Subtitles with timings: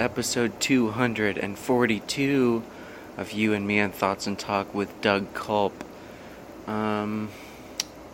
[0.00, 2.62] episode 242
[3.18, 5.84] of You and Me and Thoughts and Talk with Doug Culp.
[6.66, 7.28] Um,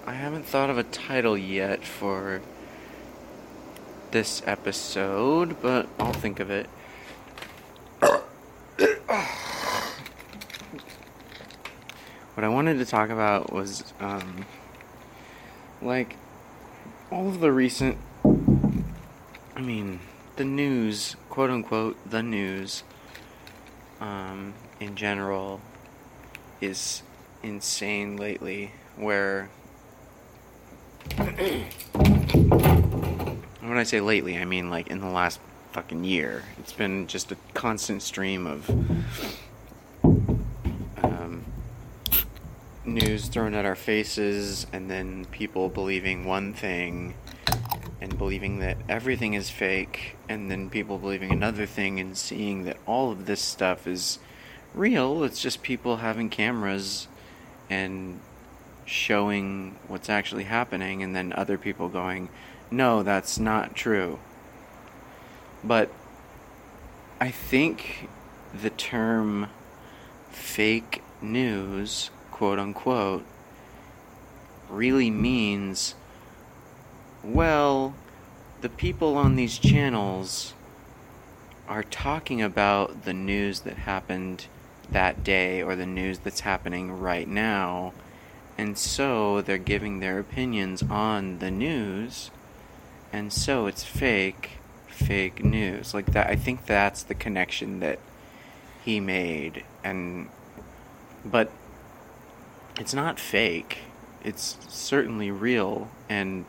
[0.04, 2.42] I haven't thought of a title yet for
[4.10, 6.68] this episode, but I'll think of it.
[8.00, 8.24] what
[12.38, 14.44] I wanted to talk about was, um,
[15.80, 16.16] like,
[17.12, 17.96] all of the recent.
[19.54, 20.00] I mean,
[20.36, 22.84] the news, quote unquote, the news,
[24.00, 25.60] um, in general,
[26.60, 27.02] is
[27.42, 28.72] insane lately.
[28.96, 29.50] Where,
[33.60, 35.40] when I say lately, I mean like in the last
[35.72, 36.42] fucking year.
[36.58, 38.70] It's been just a constant stream of
[41.02, 41.44] um,
[42.84, 47.14] news thrown at our faces, and then people believing one thing
[48.06, 52.76] and believing that everything is fake, and then people believing another thing and seeing that
[52.86, 54.20] all of this stuff is
[54.74, 55.24] real.
[55.24, 57.08] It's just people having cameras
[57.68, 58.20] and
[58.84, 62.28] showing what's actually happening, and then other people going,
[62.70, 64.20] no, that's not true.
[65.64, 65.90] But
[67.20, 68.08] I think
[68.54, 69.48] the term
[70.30, 73.24] fake news, quote unquote,
[74.70, 75.96] really means
[77.26, 77.94] well,
[78.60, 80.54] the people on these channels
[81.68, 84.46] are talking about the news that happened
[84.90, 87.92] that day or the news that's happening right now.
[88.56, 92.30] And so they're giving their opinions on the news.
[93.12, 94.52] And so it's fake,
[94.86, 95.92] fake news.
[95.92, 97.98] Like that I think that's the connection that
[98.84, 100.28] he made and
[101.24, 101.50] but
[102.78, 103.78] it's not fake.
[104.22, 106.44] It's certainly real and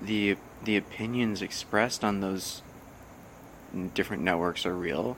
[0.00, 2.62] the the opinions expressed on those
[3.94, 5.16] different networks are real.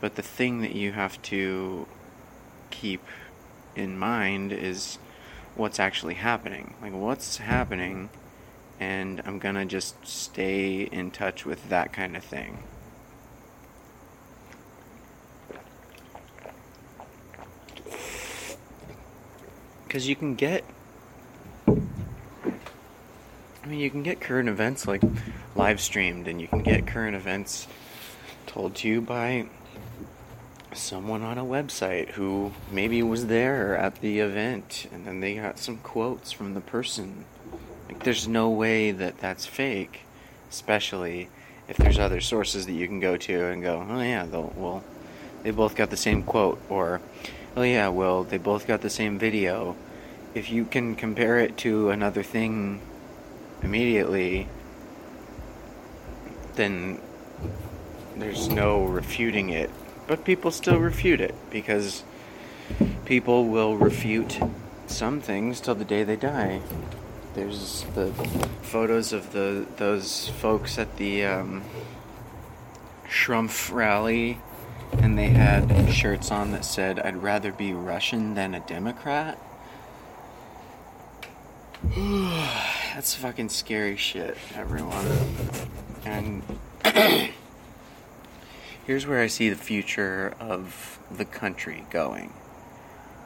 [0.00, 1.86] But the thing that you have to
[2.70, 3.02] keep
[3.76, 4.98] in mind is
[5.54, 6.74] what's actually happening.
[6.80, 8.10] Like what's happening
[8.78, 12.62] and I'm going to just stay in touch with that kind of thing.
[19.90, 20.64] Cuz you can get
[23.70, 25.02] mean, you can get current events like
[25.54, 27.68] live streamed, and you can get current events
[28.46, 29.46] told to you by
[30.72, 35.58] someone on a website who maybe was there at the event, and then they got
[35.58, 37.24] some quotes from the person.
[37.88, 40.00] Like, there's no way that that's fake,
[40.50, 41.28] especially
[41.68, 44.82] if there's other sources that you can go to and go, oh yeah, well,
[45.44, 47.00] they both got the same quote, or
[47.56, 49.76] oh yeah, well, they both got the same video.
[50.34, 52.80] If you can compare it to another thing
[53.62, 54.48] immediately,
[56.56, 57.00] then
[58.16, 59.70] there's no refuting it.
[60.06, 62.04] But people still refute it because
[63.04, 64.38] people will refute
[64.86, 66.60] some things till the day they die.
[67.34, 68.12] There's the
[68.62, 71.62] photos of the those folks at the um,
[73.08, 74.38] Schrumpf rally,
[74.92, 79.38] and they had shirts on that said, "I'd rather be Russian than a Democrat."
[81.96, 85.06] That's fucking scary shit, everyone.
[86.04, 86.42] And
[88.86, 92.34] here's where I see the future of the country going.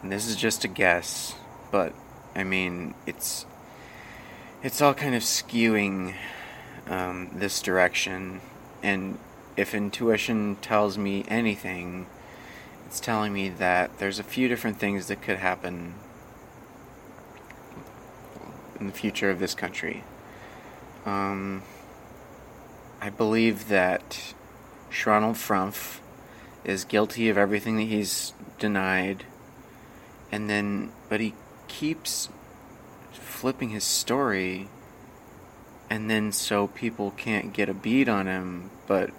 [0.03, 1.35] And this is just a guess,
[1.73, 1.95] but
[2.37, 3.45] I mean, it's
[4.63, 6.15] it's all kind of skewing
[6.87, 8.41] um, this direction.
[8.85, 9.19] And
[9.57, 12.07] if intuition tells me anything,
[12.87, 15.95] it's telling me that there's a few different things that could happen
[18.79, 20.05] in the future of this country.
[21.07, 21.63] Um,
[23.01, 24.35] I believe that
[24.89, 26.01] Schronald Frumpf
[26.65, 29.25] is guilty of everything that he's denied,
[30.33, 31.35] and then, but he
[31.69, 32.29] keeps
[33.13, 34.69] flipping his story,
[35.91, 39.11] and then so people can't get a bead on him, but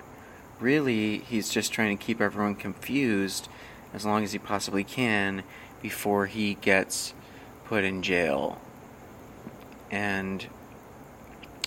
[0.60, 3.48] really he's just trying to keep everyone confused
[3.94, 5.44] as long as he possibly can
[5.82, 7.14] before he gets
[7.66, 8.60] put in jail
[9.96, 10.46] and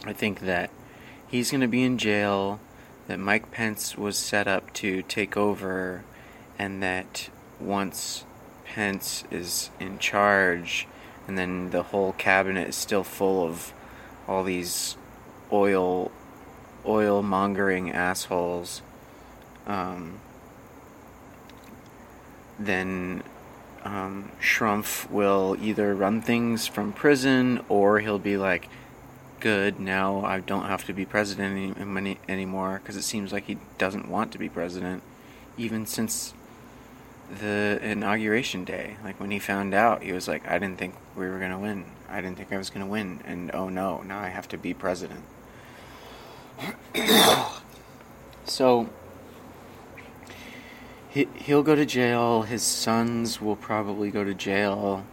[0.04, 0.68] I think that
[1.28, 2.60] he's going to be in jail,
[3.06, 6.04] that Mike Pence was set up to take over,
[6.58, 8.26] and that once
[8.66, 10.86] Pence is in charge,
[11.26, 13.72] and then the whole cabinet is still full of
[14.28, 14.98] all these
[15.50, 16.12] oil
[16.84, 18.82] oil mongering assholes,
[19.66, 20.20] um,
[22.58, 23.22] then
[23.84, 28.68] um, Schrumpf will either run things from prison or he'll be like,
[29.40, 29.78] good.
[29.80, 34.08] Now I don't have to be president any, anymore because it seems like he doesn't
[34.08, 35.02] want to be president,
[35.56, 36.34] even since
[37.40, 38.96] the inauguration day.
[39.04, 41.84] Like when he found out, he was like, "I didn't think we were gonna win.
[42.08, 44.74] I didn't think I was gonna win, and oh no, now I have to be
[44.74, 45.24] president."
[48.44, 48.88] so
[51.08, 52.42] he he'll go to jail.
[52.42, 55.04] His sons will probably go to jail.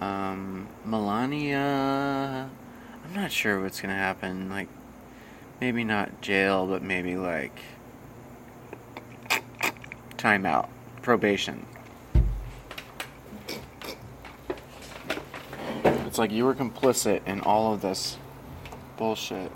[0.00, 2.50] Um, Melania,
[3.04, 4.48] I'm not sure what's gonna happen.
[4.48, 4.68] Like,
[5.60, 7.58] maybe not jail, but maybe like
[10.16, 10.68] timeout,
[11.02, 11.66] probation.
[15.84, 18.16] It's like you were complicit in all of this
[18.96, 19.52] bullshit.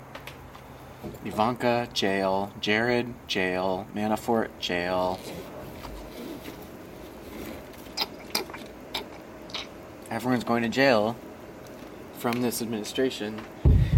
[1.25, 2.53] Ivanka, jail.
[2.61, 3.87] Jared, jail.
[3.93, 5.19] Manafort, jail.
[10.13, 11.15] Everyone's going to jail
[12.19, 13.41] from this administration,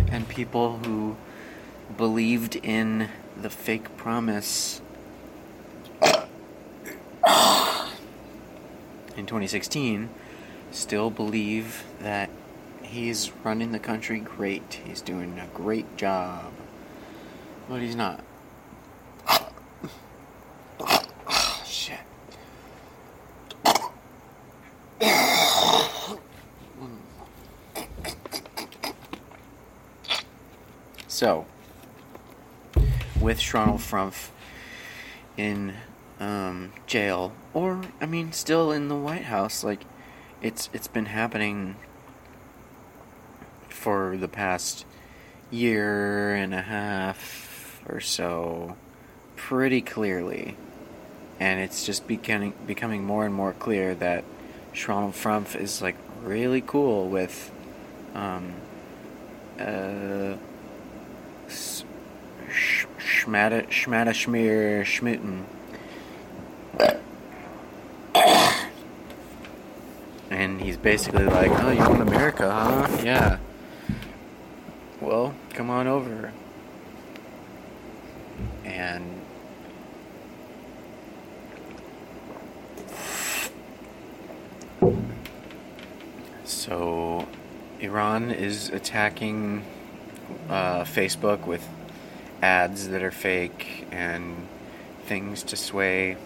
[0.07, 1.17] and people who
[1.97, 4.81] believed in the fake promise
[6.01, 6.15] in
[9.25, 10.09] 2016
[10.71, 12.29] still believe that
[12.81, 14.79] he's running the country great.
[14.85, 16.53] He's doing a great job.
[17.67, 18.23] But he's not.
[31.25, 31.47] So,
[33.19, 34.29] with Shronel Frumpf
[35.35, 35.73] in
[36.19, 39.85] um, jail, or I mean, still in the White House, like
[40.43, 41.77] it's it's been happening
[43.69, 44.85] for the past
[45.49, 48.77] year and a half or so,
[49.35, 50.55] pretty clearly,
[51.39, 54.23] and it's just becoming becoming more and more clear that
[54.75, 57.51] Shronel Frumpf is like really cool with
[58.13, 58.53] um,
[59.59, 60.35] uh,
[61.47, 61.87] Schmada
[63.67, 65.45] Schmear Schmitten.
[70.29, 73.03] And he's basically like, oh, you want America, huh?
[73.03, 73.37] Yeah.
[74.99, 76.31] Well, come on over.
[78.63, 79.21] And
[86.43, 87.27] so
[87.79, 89.63] Iran is attacking
[90.49, 91.67] uh, Facebook with
[92.41, 94.47] ads that are fake and
[95.05, 96.17] things to sway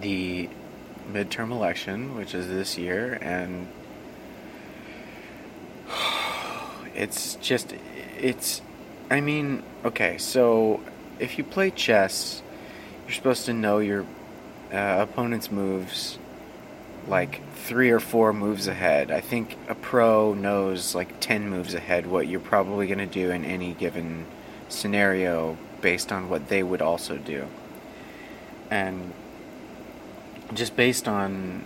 [0.00, 0.48] the
[1.12, 3.68] midterm election, which is this year, and
[6.94, 7.74] it's just,
[8.18, 8.60] it's,
[9.10, 10.80] I mean, okay, so
[11.18, 12.42] if you play chess,
[13.04, 14.04] you're supposed to know your
[14.72, 16.18] uh, opponent's moves
[17.08, 19.10] like three or four moves ahead.
[19.10, 23.30] I think a pro knows like 10 moves ahead what you're probably going to do
[23.30, 24.26] in any given
[24.68, 27.46] scenario based on what they would also do.
[28.70, 29.12] And
[30.54, 31.64] just based on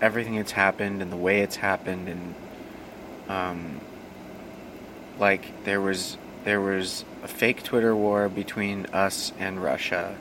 [0.00, 2.34] everything that's happened and the way it's happened and
[3.28, 3.80] um,
[5.18, 10.16] like there was there was a fake Twitter war between us and Russia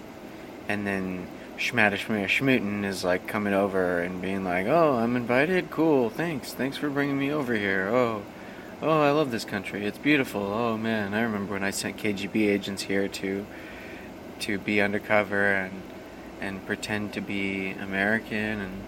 [0.69, 1.27] and then
[1.61, 5.69] Schmadishmir Schmuten is like coming over and being like, "Oh, I'm invited.
[5.69, 6.09] Cool.
[6.09, 6.53] Thanks.
[6.53, 7.87] Thanks for bringing me over here.
[7.89, 8.23] Oh,
[8.81, 9.85] oh, I love this country.
[9.85, 10.41] It's beautiful.
[10.41, 13.45] Oh man, I remember when I sent KGB agents here to
[14.39, 15.83] to be undercover and
[16.41, 18.83] and pretend to be American and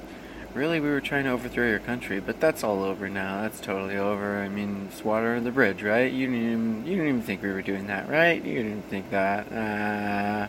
[0.56, 3.44] really we were trying to overthrow your country, but that's all over now.
[3.44, 4.40] That's totally over.
[4.40, 6.12] I mean, it's water under the bridge, right?
[6.12, 8.44] You didn't even, you didn't even think we were doing that, right?
[8.44, 9.52] You didn't think that.
[9.52, 10.48] Uh,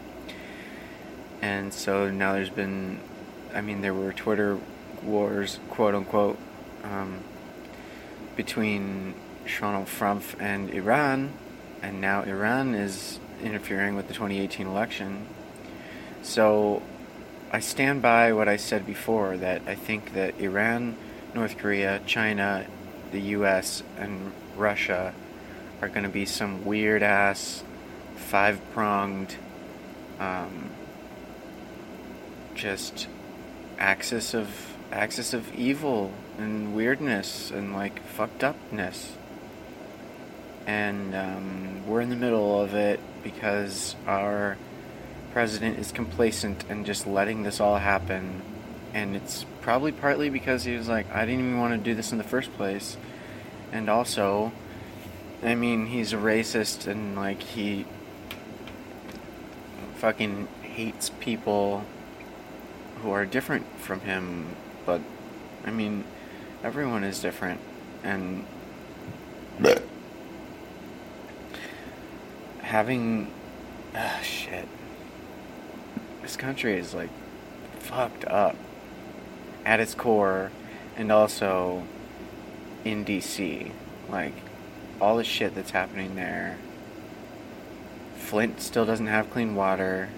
[1.45, 2.99] and so now there's been,
[3.53, 4.59] I mean, there were Twitter
[5.03, 6.39] wars, quote unquote,
[6.83, 7.23] um,
[8.35, 9.13] between
[9.45, 11.35] Shronel Frumpf and Iran,
[11.83, 15.27] and now Iran is interfering with the 2018 election.
[16.23, 16.83] So
[17.53, 20.97] I stand by what I said before that I think that Iran,
[21.35, 22.65] North Korea, China,
[23.13, 25.13] the US, and Russia
[25.83, 27.63] are going to be some weird ass,
[28.17, 29.37] five pronged,
[30.19, 30.71] um,
[32.55, 33.09] just
[33.79, 34.49] axis of
[34.93, 39.17] axis of evil and weirdness and like fucked upness
[40.67, 44.57] and um, we're in the middle of it because our
[45.33, 48.43] president is complacent and just letting this all happen.
[48.93, 52.13] And it's probably partly because he was like, I didn't even want to do this
[52.13, 52.97] in the first place.
[53.73, 54.53] And also,
[55.43, 57.85] I mean, he's a racist and like he
[59.97, 61.85] fucking hates people
[63.05, 64.57] who are different from him.
[64.85, 65.01] But,
[65.65, 66.05] I mean,
[66.65, 67.61] everyone is different.
[68.03, 68.45] And.
[72.63, 73.31] having
[73.95, 74.67] ah shit.
[76.23, 77.11] This country is like
[77.79, 78.57] fucked up
[79.65, 80.51] at its core
[80.97, 81.85] and also
[82.85, 83.71] in DC.
[84.09, 84.35] Like
[85.01, 86.59] all the shit that's happening there.
[88.17, 90.09] Flint still doesn't have clean water.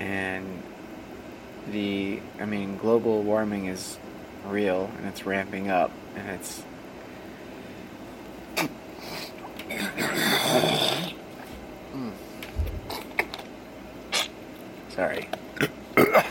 [0.00, 0.62] And
[1.70, 3.98] the I mean global warming is
[4.46, 6.62] real and it's ramping up and it's
[14.96, 15.28] Sorry.
[15.94, 16.24] the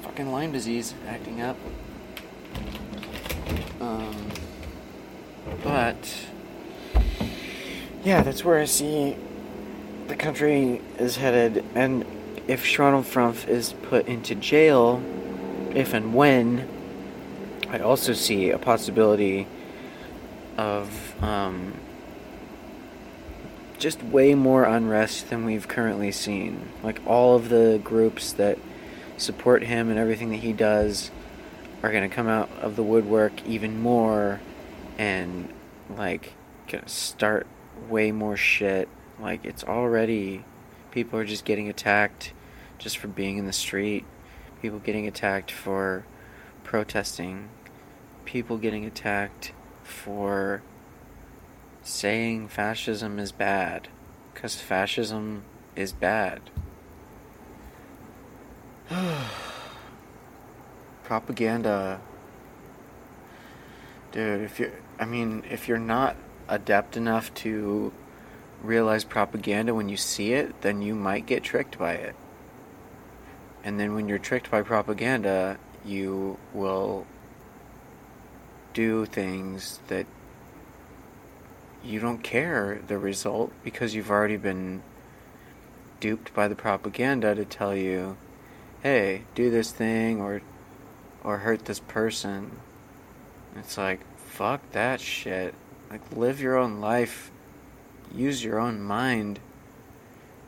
[0.00, 1.58] fucking Lyme disease acting up.
[3.82, 4.16] Um,
[5.62, 6.26] but
[8.02, 9.14] yeah, that's where I see
[10.20, 12.04] country is headed, and
[12.46, 15.02] if Shronald Frumpf is put into jail,
[15.74, 16.68] if and when,
[17.70, 19.46] I also see a possibility
[20.56, 21.74] of um,
[23.78, 26.68] just way more unrest than we've currently seen.
[26.82, 28.58] Like all of the groups that
[29.16, 31.10] support him and everything that he does
[31.82, 34.40] are going to come out of the woodwork even more
[34.98, 35.52] and
[35.96, 36.34] like
[36.68, 37.46] gonna start
[37.88, 38.88] way more shit.
[39.20, 40.44] Like it's already
[40.90, 42.32] people are just getting attacked
[42.78, 44.04] just for being in the street.
[44.62, 46.04] People getting attacked for
[46.64, 47.48] protesting.
[48.24, 50.62] People getting attacked for
[51.82, 53.88] saying fascism is bad
[54.32, 55.44] because fascism
[55.76, 56.40] is bad.
[61.04, 62.00] Propaganda.
[64.12, 66.16] Dude, if you're, I mean, if you're not
[66.48, 67.92] adept enough to
[68.62, 72.14] realize propaganda when you see it, then you might get tricked by it.
[73.62, 77.06] And then when you're tricked by propaganda, you will
[78.72, 80.06] do things that
[81.82, 84.82] you don't care the result because you've already been
[85.98, 88.16] duped by the propaganda to tell you,
[88.82, 90.42] "Hey, do this thing or
[91.24, 92.60] or hurt this person."
[93.56, 95.54] It's like, fuck that shit.
[95.90, 97.30] Like live your own life.
[98.14, 99.40] Use your own mind.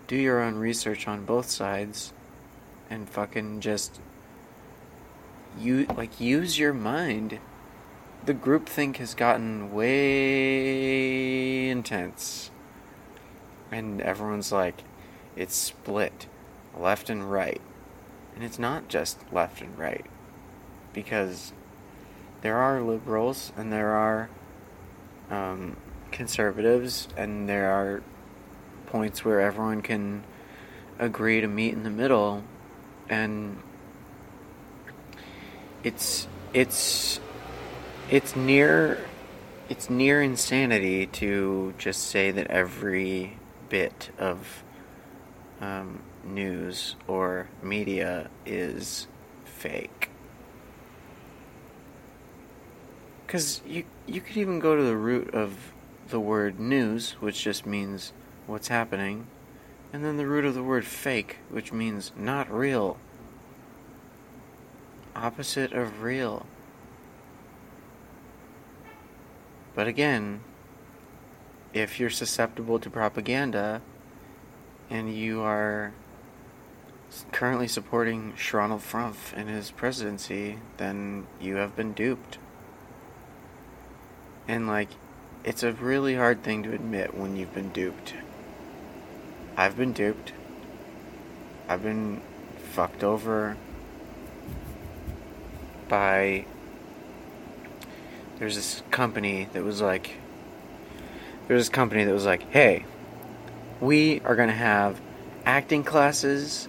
[0.06, 2.12] Do your own research on both sides
[2.90, 4.00] and fucking just
[5.58, 7.38] you like use your mind
[8.24, 12.50] the groupthink has gotten way intense.
[13.70, 14.84] And everyone's like,
[15.34, 16.26] it's split
[16.78, 17.60] left and right.
[18.34, 20.06] And it's not just left and right.
[20.92, 21.52] Because
[22.42, 24.30] there are liberals and there are
[25.30, 25.76] um,
[26.12, 28.02] conservatives and there are
[28.86, 30.22] points where everyone can
[30.98, 32.44] agree to meet in the middle
[33.08, 33.60] and
[35.82, 37.18] it's it's
[38.10, 38.98] it's near
[39.68, 43.38] it's near insanity to just say that every
[43.68, 44.62] bit of
[45.62, 49.06] um, news or media is
[49.44, 50.10] fake.
[53.26, 55.71] Because you you could even go to the root of
[56.12, 58.12] the word news, which just means
[58.46, 59.26] what's happening,
[59.92, 62.98] and then the root of the word fake, which means not real.
[65.16, 66.46] Opposite of real.
[69.74, 70.42] But again,
[71.72, 73.80] if you're susceptible to propaganda
[74.90, 75.94] and you are
[77.30, 82.36] currently supporting Shronald Frumpf in his presidency, then you have been duped.
[84.46, 84.90] And like,
[85.44, 88.14] it's a really hard thing to admit when you've been duped.
[89.56, 90.32] I've been duped.
[91.68, 92.20] I've been
[92.72, 93.56] fucked over
[95.88, 96.44] by
[98.38, 100.12] there's this company that was like
[101.48, 102.84] there's this company that was like, "Hey,
[103.80, 105.00] we are going to have
[105.44, 106.68] acting classes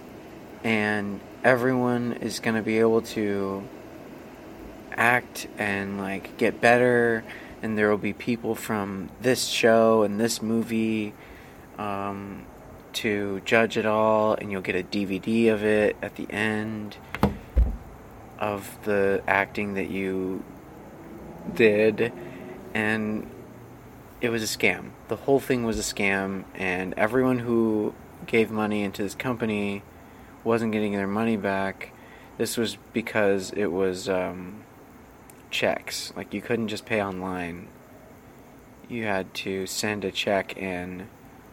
[0.64, 3.62] and everyone is going to be able to
[4.92, 7.22] act and like get better
[7.62, 11.14] and there will be people from this show and this movie
[11.78, 12.44] um,
[12.92, 16.96] to judge it all and you'll get a dvd of it at the end
[18.38, 20.44] of the acting that you
[21.52, 22.12] did,
[22.72, 23.30] and
[24.20, 24.90] it was a scam.
[25.08, 27.94] The whole thing was a scam, and everyone who
[28.26, 29.82] gave money into this company
[30.42, 31.92] wasn't getting their money back.
[32.38, 34.63] This was because it was um,
[35.54, 36.12] checks.
[36.16, 37.68] Like, you couldn't just pay online.
[38.88, 41.08] You had to send a check in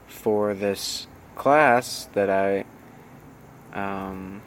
[0.07, 2.65] for this class that I.
[3.73, 4.41] Um,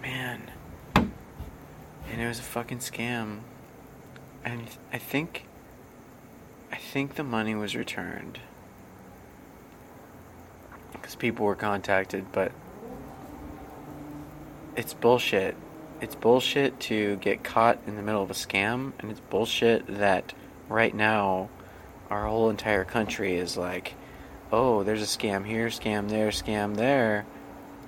[0.00, 0.50] man.
[0.96, 3.40] And it was a fucking scam
[4.44, 5.46] and I think
[6.70, 8.40] I think the money was returned
[10.92, 12.52] because people were contacted, but
[14.76, 15.56] it's bullshit.
[16.04, 20.34] It's bullshit to get caught in the middle of a scam, and it's bullshit that
[20.68, 21.48] right now
[22.10, 23.94] our whole entire country is like,
[24.52, 27.24] oh, there's a scam here, scam there, scam there,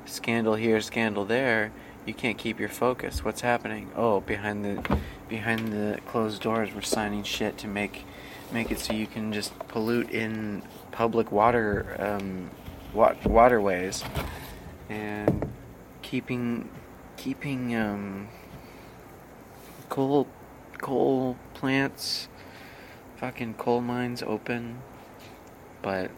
[0.06, 1.72] scandal here, scandal there.
[2.06, 3.22] You can't keep your focus.
[3.22, 3.90] What's happening?
[3.94, 8.06] Oh, behind the behind the closed doors, we're signing shit to make
[8.50, 12.48] make it so you can just pollute in public water um,
[12.94, 14.02] wa- waterways
[14.88, 15.52] and
[16.00, 16.70] keeping
[17.16, 18.28] keeping um,
[19.88, 20.26] coal
[20.78, 22.28] coal plants
[23.16, 24.78] fucking coal mines open
[25.80, 26.10] but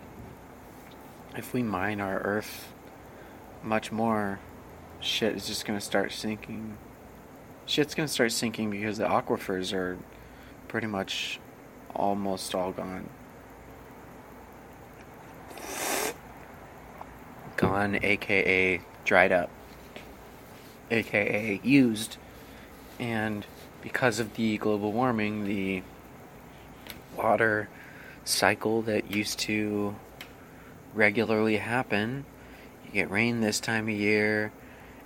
[1.37, 2.73] if we mine our earth
[3.63, 4.41] much more
[5.01, 6.77] shit is just gonna start sinking.
[7.67, 9.99] Shit's gonna start sinking because the aquifers are
[10.69, 11.39] pretty much
[11.95, 13.09] almost all gone.
[17.57, 19.51] Gone aka dried up
[20.91, 22.17] aka used.
[22.99, 23.47] And
[23.83, 25.83] because of the global warming the
[27.17, 27.69] water
[28.25, 29.95] cycle that used to
[30.95, 32.25] regularly happen
[32.89, 34.53] you get rain this time of year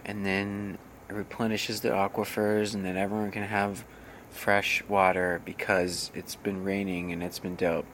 [0.05, 3.85] and then it replenishes the aquifers and then everyone can have
[4.31, 7.87] fresh water because it's been raining and it's been dope.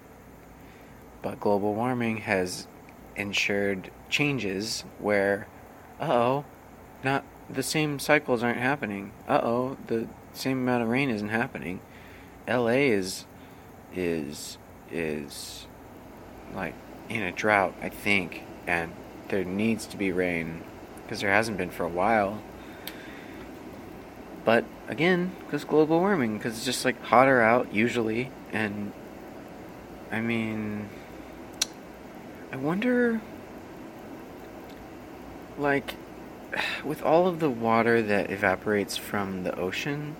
[1.22, 2.66] But global warming has
[3.16, 5.48] ensured changes where
[6.00, 6.44] uh-oh
[7.02, 9.12] not the same cycles aren't happening.
[9.26, 11.80] Uh oh, the same amount of rain isn't happening.
[12.46, 12.88] L.A.
[12.90, 13.26] is
[13.94, 14.58] is
[14.90, 15.66] is
[16.54, 16.74] like
[17.08, 18.92] in a drought, I think, and
[19.28, 20.62] there needs to be rain
[21.02, 22.42] because there hasn't been for a while.
[24.44, 28.92] But again, because global warming, because it's just like hotter out usually, and
[30.10, 30.88] I mean,
[32.50, 33.20] I wonder,
[35.58, 35.94] like
[36.84, 40.16] with all of the water that evaporates from the ocean,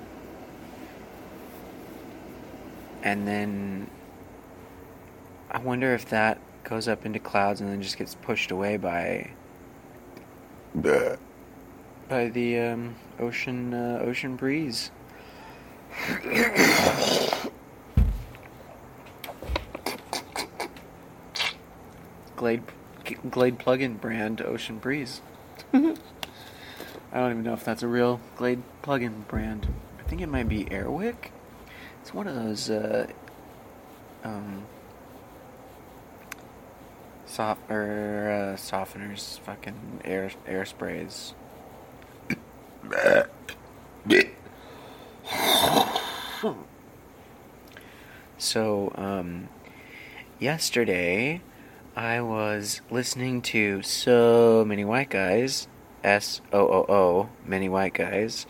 [3.03, 3.89] and then
[5.51, 9.31] I wonder if that goes up into clouds and then just gets pushed away by
[10.75, 14.91] by the um, ocean uh, ocean breeze.
[22.37, 22.63] Glade
[23.31, 25.23] Glade plug-in brand Ocean Breeze.
[27.11, 29.67] I don't even know if that's a real Glade plug-in brand.
[29.99, 31.31] I think it might be Airwick.
[32.03, 33.07] It's one of those uh,
[34.23, 34.67] um,
[37.25, 41.35] soft or uh, softeners, fucking air air sprays.
[48.39, 49.49] so, um,
[50.39, 51.41] yesterday
[51.97, 55.69] I was listening to so many white guys
[56.05, 58.47] S O O O, Many White Guys,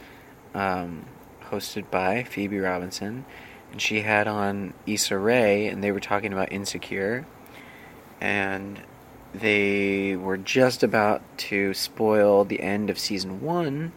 [0.54, 1.06] um,
[1.44, 3.24] hosted by Phoebe Robinson.
[3.72, 7.26] And she had on Issa Rae, and they were talking about Insecure.
[8.20, 8.80] And
[9.34, 13.92] they were just about to spoil the end of season one.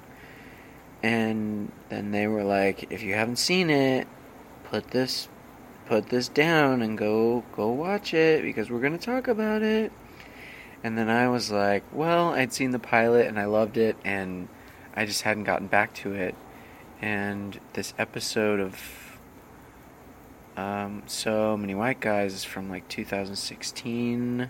[1.02, 4.08] And then they were like, if you haven't seen it,
[4.66, 5.28] put this
[5.88, 9.92] put this down and go go watch it because we're going to talk about it.
[10.84, 14.48] And then I was like, well, I'd seen the pilot and I loved it, and
[14.96, 16.36] I just hadn't gotten back to it.
[17.02, 19.20] And this episode of
[20.58, 24.50] um, So Many White Guys is from like 2016,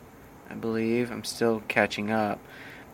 [0.49, 1.11] I believe.
[1.11, 2.39] I'm still catching up.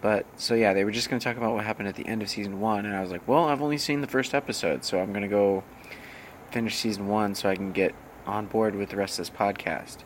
[0.02, 2.21] But so yeah, they were just going to talk about what happened at the end
[2.21, 5.00] of season one, and I was like, well, I've only seen the first episode, so
[5.00, 5.63] I'm going to go
[6.52, 7.93] finish season one so I can get
[8.26, 9.97] on board with the rest of this podcast.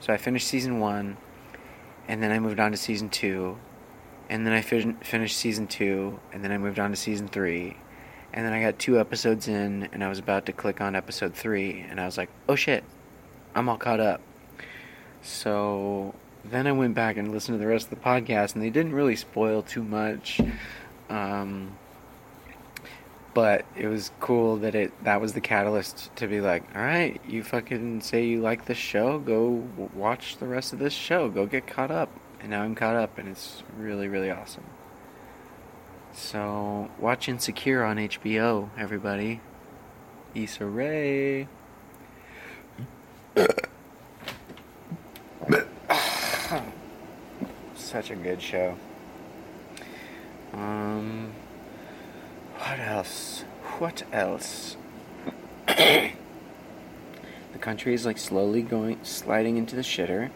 [0.00, 1.16] So I finished season one
[2.08, 3.58] and then I moved on to season two,
[4.28, 7.76] and then I fin- finished season two, and then I moved on to season three,
[8.32, 11.34] and then I got two episodes in, and I was about to click on episode
[11.34, 12.82] three, and I was like, oh shit,
[13.54, 14.20] I'm all caught up.
[15.22, 18.70] So then I went back and listened to the rest of the podcast, and they
[18.70, 20.40] didn't really spoil too much.
[21.10, 21.76] Um,
[23.38, 27.20] but it was cool that it that was the catalyst to be like, all right,
[27.24, 31.46] you fucking say you like this show, go watch the rest of this show, go
[31.46, 34.64] get caught up, and now I'm caught up, and it's really really awesome.
[36.12, 39.40] So watch Insecure on HBO, everybody.
[40.34, 41.46] Issa Rae.
[47.76, 48.76] Such a good show.
[50.52, 51.30] Um.
[52.68, 53.44] What else?
[53.78, 54.76] What else?
[55.66, 56.12] the
[57.58, 60.28] country is like slowly going sliding into the shitter.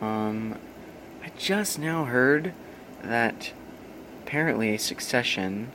[0.00, 0.58] Um,
[1.22, 2.52] I just now heard
[3.04, 3.52] that
[4.24, 5.70] apparently Succession,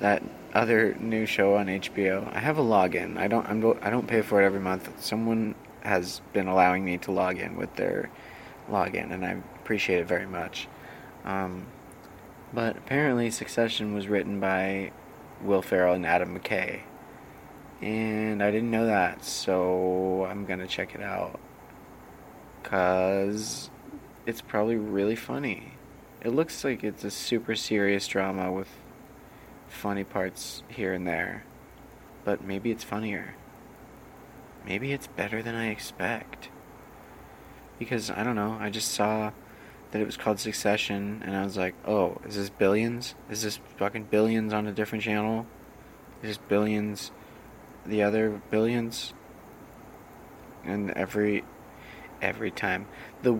[0.00, 0.22] that
[0.54, 2.34] other new show on HBO.
[2.34, 3.18] I have a login.
[3.18, 3.46] I don't.
[3.46, 4.90] I'm, I don't pay for it every month.
[5.04, 8.08] Someone has been allowing me to log in with their
[8.70, 10.66] login, and I appreciate it very much.
[11.26, 11.66] Um,
[12.54, 14.92] but apparently, Succession was written by
[15.42, 16.82] Will Ferrell and Adam McKay,
[17.82, 21.40] and I didn't know that, so I'm gonna check it out.
[22.62, 23.70] Cause
[24.26, 25.74] it's probably really funny.
[26.22, 28.68] It looks like it's a super serious drama with
[29.68, 31.44] funny parts here and there,
[32.24, 33.34] but maybe it's funnier.
[34.64, 36.48] Maybe it's better than I expect.
[37.78, 39.32] Because I don't know, I just saw
[39.94, 43.14] that it was called Succession, and I was like, oh, is this Billions?
[43.30, 45.46] Is this fucking Billions on a different channel?
[46.20, 47.12] Is this Billions
[47.86, 49.14] the other Billions?
[50.64, 51.44] And every
[52.20, 52.88] every time
[53.22, 53.38] the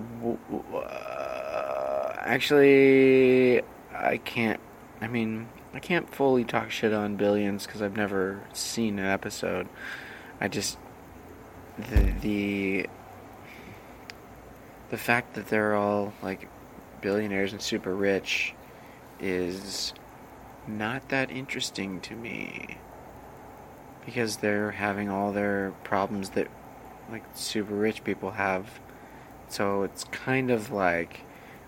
[0.73, 3.61] uh, actually
[3.93, 4.61] I can't.
[5.01, 9.69] I mean, I can't fully talk shit on Billions because I've never seen an episode.
[10.41, 10.79] I just
[11.79, 12.87] the the
[14.91, 16.49] the fact that they're all like
[17.01, 18.55] billionaires and super rich
[19.21, 19.93] is
[20.67, 22.79] not that interesting to me.
[24.05, 26.49] Because they're having all their problems that
[27.11, 28.81] like super rich people have.
[29.49, 31.21] So it's kind of like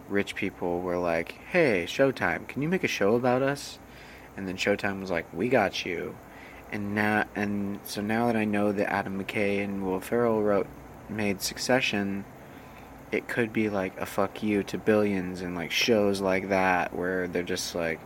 [0.09, 3.79] rich people were like hey showtime can you make a show about us?
[4.37, 6.17] And then showtime was like we got you.
[6.71, 10.67] And now and so now that i know that adam mckay and will ferrell wrote
[11.09, 12.25] made succession
[13.13, 17.29] it could be like a fuck you to billions and like shows like that where
[17.29, 18.01] they're just like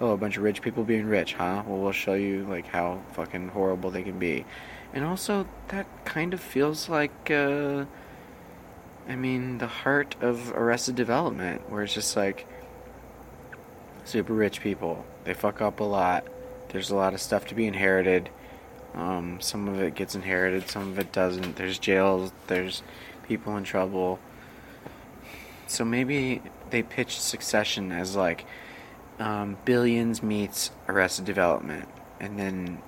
[0.00, 1.62] oh a bunch of rich people being rich huh?
[1.66, 4.44] Well we'll show you like how fucking horrible they can be.
[4.92, 7.84] And also that kind of feels like uh
[9.08, 12.46] i mean the heart of arrested development where it's just like
[14.04, 16.26] super rich people they fuck up a lot
[16.70, 18.30] there's a lot of stuff to be inherited
[18.94, 22.82] um, some of it gets inherited some of it doesn't there's jails there's
[23.28, 24.18] people in trouble
[25.66, 28.46] so maybe they pitched Succession as like
[29.18, 31.88] um, Billions meets Arrested Development,
[32.20, 32.82] and then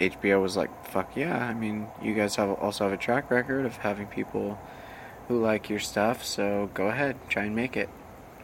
[0.00, 3.66] HBO was like, "Fuck yeah!" I mean, you guys have also have a track record
[3.66, 4.58] of having people
[5.28, 7.88] who like your stuff, so go ahead, try and make it.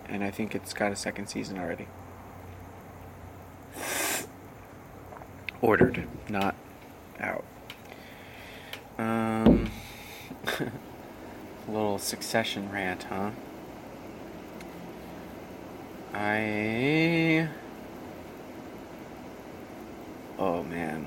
[0.08, 1.88] And I think it's got a second season already.
[5.60, 6.54] Ordered, not
[7.20, 7.44] out.
[8.96, 9.70] Um.
[11.68, 13.30] little succession rant, huh?
[16.14, 17.48] I.
[20.38, 21.06] Oh man.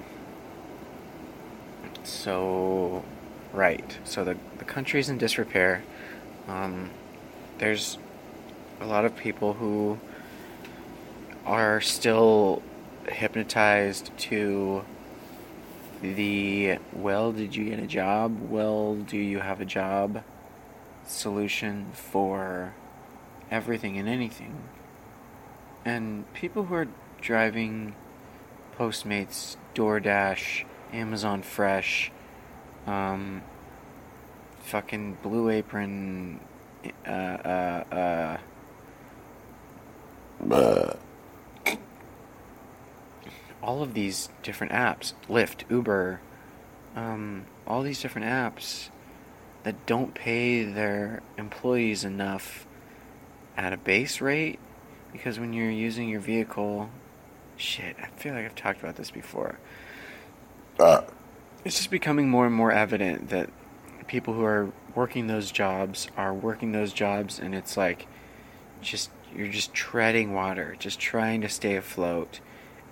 [2.04, 3.04] So,
[3.54, 3.98] right.
[4.04, 5.84] So the the country's in disrepair.
[6.48, 6.90] Um,
[7.58, 7.98] there's
[8.80, 10.00] a lot of people who
[11.46, 12.62] are still
[13.08, 14.84] hypnotized to
[16.02, 18.50] the well, did you get a job?
[18.50, 20.24] Well, do you have a job?
[21.12, 22.74] Solution for
[23.50, 24.64] everything and anything.
[25.84, 26.88] And people who are
[27.20, 27.96] driving
[28.78, 32.12] Postmates, DoorDash, Amazon Fresh,
[32.88, 33.44] um,
[34.60, 36.40] fucking Blue Apron,
[37.06, 38.38] uh, uh,
[40.50, 40.96] uh,
[43.62, 46.22] all of these different apps, Lyft, Uber,
[46.96, 48.90] um, all these different apps
[49.64, 52.66] that don't pay their employees enough
[53.56, 54.60] at a base rate?
[55.12, 56.90] Because when you're using your vehicle
[57.58, 59.60] shit i feel like i've talked about this before.
[60.80, 61.02] Uh.
[61.64, 63.52] it's just becoming more and more evident that
[64.08, 68.08] people who are working those jobs are working those jobs and it's like
[68.82, 72.40] just you're just treading water just trying to stay afloat.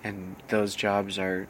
[0.02, 1.46] And those jobs are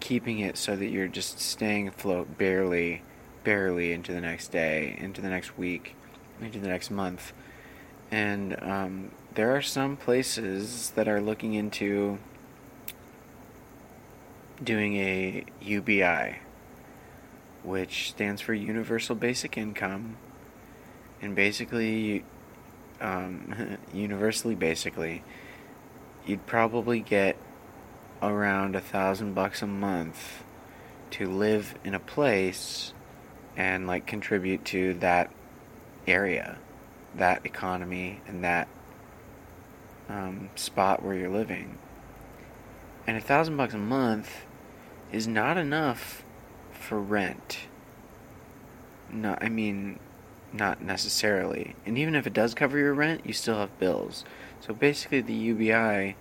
[0.00, 3.02] keeping it so that you're just staying afloat barely
[3.46, 5.94] barely into the next day, into the next week,
[6.40, 7.32] into the next month.
[8.10, 12.18] And um, there are some places that are looking into
[14.62, 16.40] doing a UBI,
[17.62, 20.16] which stands for Universal Basic Income.
[21.22, 22.24] And basically,
[23.00, 25.22] um, universally, basically,
[26.26, 27.36] you'd probably get
[28.20, 30.42] around a thousand bucks a month
[31.12, 32.92] to live in a place
[33.56, 35.30] and like contribute to that
[36.06, 36.58] area,
[37.14, 38.68] that economy, and that
[40.08, 41.78] um, spot where you're living.
[43.06, 44.44] And a thousand bucks a month
[45.12, 46.24] is not enough
[46.72, 47.60] for rent.
[49.10, 49.98] No, I mean,
[50.52, 51.74] not necessarily.
[51.84, 54.24] And even if it does cover your rent, you still have bills.
[54.60, 56.16] So basically, the UBI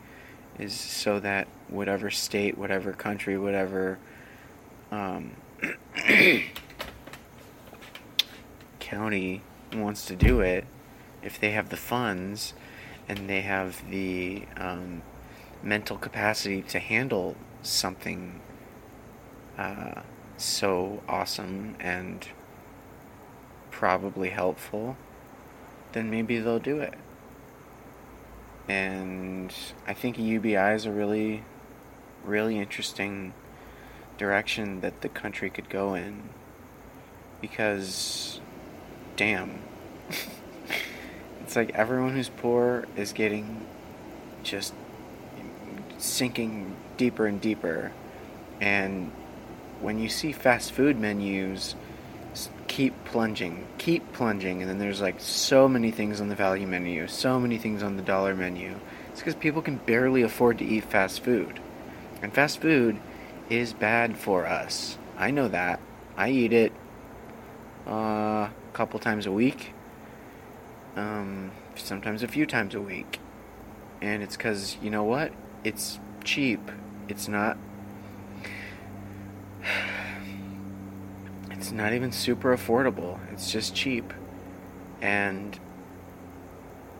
[0.59, 3.97] is so that whatever state, whatever country, whatever
[4.91, 5.31] um,
[8.85, 9.41] county
[9.73, 10.65] wants to do it,
[11.23, 12.53] if they have the funds
[13.09, 15.01] and they have the um,
[15.63, 18.39] mental capacity to handle something
[19.57, 20.01] uh,
[20.37, 22.27] so awesome and
[23.71, 24.95] probably helpful,
[25.93, 26.93] then maybe they'll do it.
[28.67, 29.53] And
[29.87, 31.43] I think UBI is a really,
[32.23, 33.33] really interesting
[34.17, 36.29] direction that the country could go in.
[37.41, 38.39] Because,
[39.15, 39.59] damn.
[41.41, 43.65] it's like everyone who's poor is getting
[44.43, 44.73] just
[45.97, 47.91] sinking deeper and deeper.
[48.61, 49.11] And
[49.81, 51.75] when you see fast food menus
[52.67, 57.07] keep plunging, keep plunging, and then there's like so many things on the value menu,
[57.07, 58.75] so many things on the dollar menu.
[59.11, 61.59] It's because people can barely afford to eat fast food.
[62.21, 62.99] And fast food
[63.49, 64.97] is bad for us.
[65.17, 65.79] I know that.
[66.17, 66.73] I eat it
[67.87, 69.73] uh, couple times a week,
[70.97, 73.19] um, sometimes a few times a week.
[74.01, 75.31] And it's because, you know what?
[75.63, 76.59] It's cheap.
[77.07, 77.57] It's not
[81.51, 83.17] it's not even super affordable.
[83.31, 84.13] It's just cheap.
[85.01, 85.57] And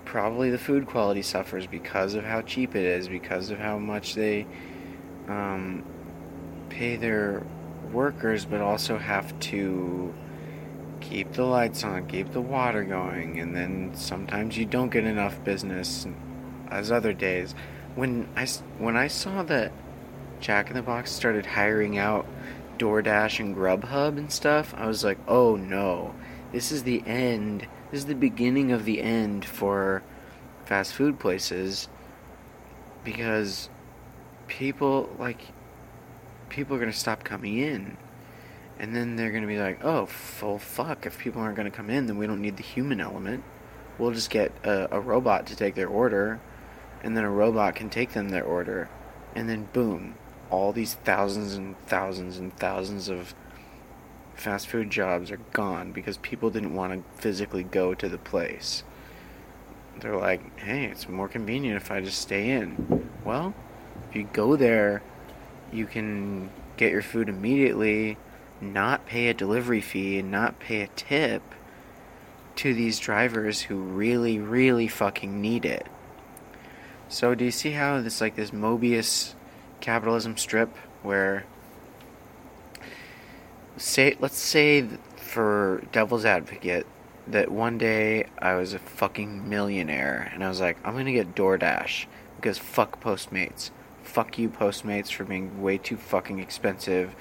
[0.06, 4.16] probably the food quality suffers because of how cheap it is, because of how much
[4.16, 4.48] they
[5.28, 5.84] um,
[6.70, 7.44] pay their
[7.92, 10.14] workers, but also have to
[11.10, 15.44] keep the lights on, keep the water going, and then sometimes you don't get enough
[15.44, 16.08] business
[16.70, 17.54] as other days.
[17.94, 18.48] When I,
[18.80, 19.72] when I saw that
[20.39, 22.26] Jack in the Box started hiring out
[22.80, 26.15] DoorDash and Grubhub and stuff, I was like, oh no,
[26.52, 27.68] this is the end.
[27.91, 30.04] This is the beginning of the end for
[30.65, 31.88] fast food places
[33.04, 33.70] because
[34.48, 35.41] people like
[36.50, 37.98] people are going to stop coming in
[38.80, 41.76] and then they're going to be like oh full fuck if people aren't going to
[41.76, 43.44] come in then we don't need the human element
[43.98, 46.40] we'll just get a, a robot to take their order
[47.04, 48.90] and then a robot can take them their order
[49.36, 50.16] and then boom
[50.50, 53.34] all these thousands and thousands and thousands of
[54.36, 58.84] fast food jobs are gone because people didn't want to physically go to the place.
[60.00, 63.10] They're like, hey, it's more convenient if I just stay in.
[63.24, 63.54] Well,
[64.10, 65.02] if you go there,
[65.72, 68.18] you can get your food immediately,
[68.73, 71.41] not pay a delivery fee, and not pay a tip
[72.58, 75.88] to these drivers who really, really fucking need it.
[77.08, 79.36] So, do you see how this, like, this Mobius
[79.82, 81.45] capitalism strip where
[83.78, 86.88] say let's say for devil's advocate
[87.28, 91.12] that one day I was a fucking millionaire and I was like I'm going to
[91.12, 92.06] get DoorDash
[92.38, 93.71] because fuck Postmates.
[94.04, 97.15] Fuck you Postmates for being way too fucking expensive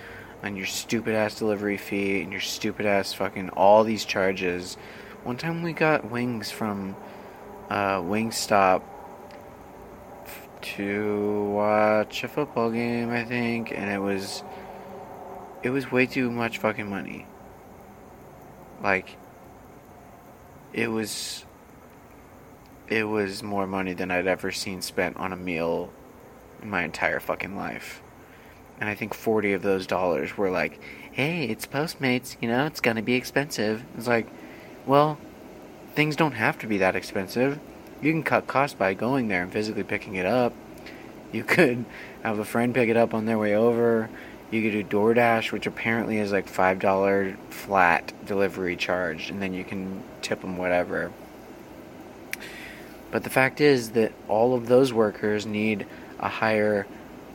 [0.45, 4.77] on your stupid ass delivery fee and your stupid ass fucking all these charges.
[5.23, 6.95] One time we got wings from
[7.71, 8.83] uh, Wingstop
[10.61, 14.45] to watch a football game, I think, and it was
[15.63, 17.27] it was way too much fucking money.
[18.83, 19.17] Like
[20.75, 21.47] it was
[22.89, 25.91] it was more money than I'd ever seen spent on a meal
[26.61, 28.04] in my entire fucking life.
[28.81, 30.81] And I think 40 of those dollars were like,
[31.13, 34.27] "Hey, it's Postmates, you know, it's going to be expensive." It's like,
[34.87, 35.19] "Well,
[35.95, 37.59] things don't have to be that expensive."
[38.03, 40.53] You can cut costs by going there and physically picking it up.
[41.33, 41.85] You could
[42.23, 44.11] have a friend pick it up on their way over.
[44.51, 49.65] You could do DoorDash, which apparently is like $5 flat delivery charge, and then you
[49.65, 51.11] can tip them whatever.
[53.11, 55.87] But the fact is that all of those workers need
[56.21, 56.87] a higher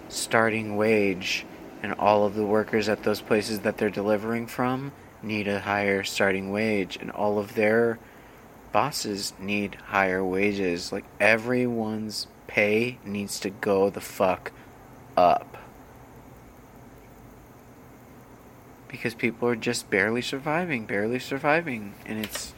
[0.10, 1.46] starting wage,
[1.82, 4.92] and all of the workers at those places that they're delivering from
[5.22, 8.00] need a higher starting wage, and all of their
[8.72, 10.92] bosses need higher wages.
[10.92, 14.52] Like everyone's pay needs to go the fuck
[15.16, 15.58] up.
[18.88, 22.54] Because people are just barely surviving, barely surviving, and it's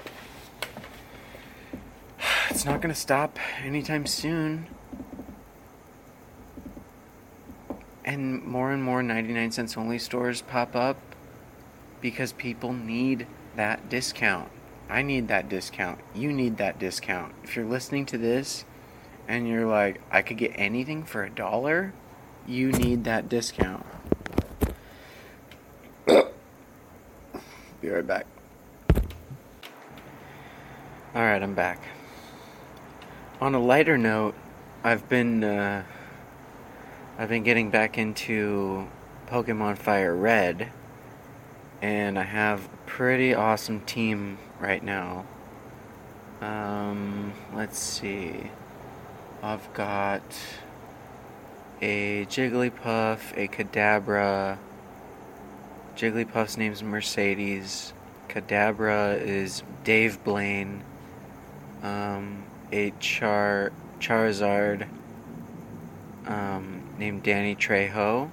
[2.50, 4.68] it's not to stop anytime soon.
[8.12, 10.98] And more and more 99 cents only stores pop up
[12.02, 14.50] because people need that discount.
[14.90, 16.02] I need that discount.
[16.14, 17.34] You need that discount.
[17.42, 18.66] If you're listening to this
[19.30, 21.94] and you're like, I could get anything for a dollar,
[22.46, 23.86] you need that discount.
[26.06, 26.26] Be
[27.84, 28.26] right back.
[31.16, 31.82] Alright, I'm back.
[33.40, 34.36] On a lighter note,
[34.84, 35.86] I've been uh,
[37.22, 38.88] I've been getting back into
[39.28, 40.72] Pokemon Fire Red,
[41.80, 45.26] and I have a pretty awesome team right now.
[46.42, 48.50] Um, let's see.
[49.44, 50.24] I've got
[51.80, 54.58] a Jigglypuff, a Kadabra.
[55.96, 57.94] Jigglypuff's name's Mercedes.
[58.30, 60.84] Kadabra is Dave Blaine.
[61.84, 64.88] Um, a Char Charizard
[66.26, 68.30] um, named Danny Trejo.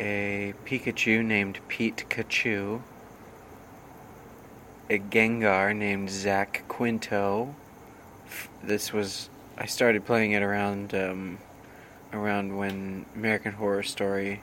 [0.00, 2.82] A Pikachu named Pete Kachu.
[4.90, 7.54] A Gengar named Zach Quinto.
[8.64, 11.38] This was I started playing it around um,
[12.12, 14.42] around when American Horror Story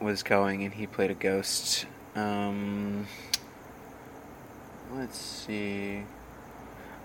[0.00, 1.84] was going, and he played a ghost.
[2.16, 3.06] Um,
[4.94, 6.04] let's see.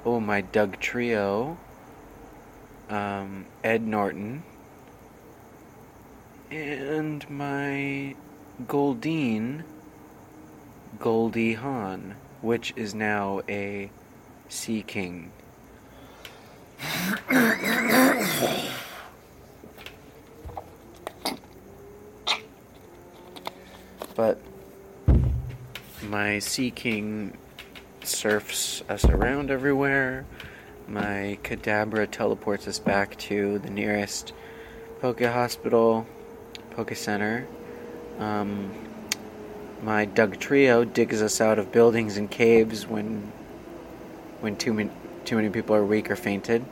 [0.05, 1.57] Oh, my Dugtrio.
[2.93, 4.43] Um, Ed Norton.
[6.51, 8.13] And my
[8.67, 9.63] Goldeen,
[10.99, 13.89] Goldie Hawn, which is now a
[14.47, 15.31] Seaking.
[24.15, 24.39] but
[26.03, 27.35] my Seaking
[28.03, 30.27] surfs us around everywhere.
[30.87, 34.33] My Kadabra teleports us back to the nearest
[34.99, 36.05] Poke Hospital,
[36.71, 37.47] Poke Center.
[38.19, 38.71] Um,
[39.81, 43.31] my Dugtrio digs us out of buildings and caves when
[44.39, 44.89] when too many
[45.25, 46.65] too many people are weak or fainted.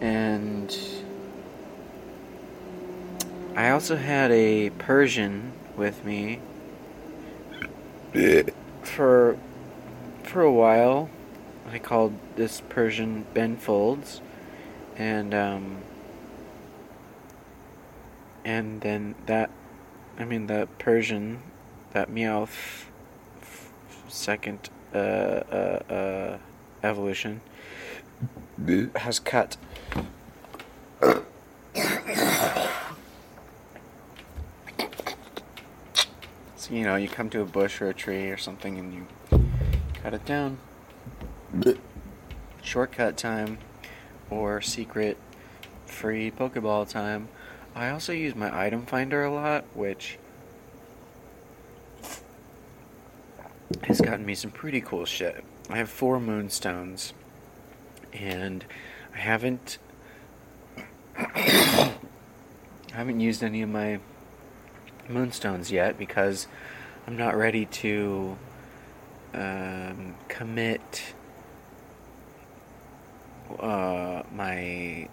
[0.00, 0.76] And
[3.56, 6.40] I also had a Persian with me
[8.82, 9.38] for
[10.24, 11.08] for a while.
[11.66, 14.20] I called this Persian Ben Folds,
[14.96, 15.78] and um,
[18.44, 19.50] and then that,
[20.18, 21.42] I mean the Persian,
[21.92, 22.84] that Meowth
[24.08, 26.38] second uh, uh, uh,
[26.82, 27.40] evolution
[28.96, 29.56] has cut.
[36.56, 39.06] so you know, you come to a bush or a tree or something, and you
[40.02, 40.58] cut it down.
[42.62, 43.58] Shortcut time
[44.30, 45.18] or secret
[45.86, 47.28] free Pokeball time.
[47.74, 50.18] I also use my item finder a lot, which
[53.84, 55.44] has gotten me some pretty cool shit.
[55.68, 57.12] I have four moonstones,
[58.12, 58.64] and
[59.14, 59.78] I haven't
[61.16, 61.92] I
[62.92, 64.00] haven't used any of my
[65.08, 66.46] moonstones yet because
[67.06, 68.36] I'm not ready to
[69.32, 71.14] um, commit
[73.60, 75.08] uh, my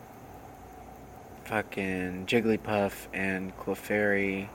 [1.46, 4.48] fucking Jigglypuff and Clefairy.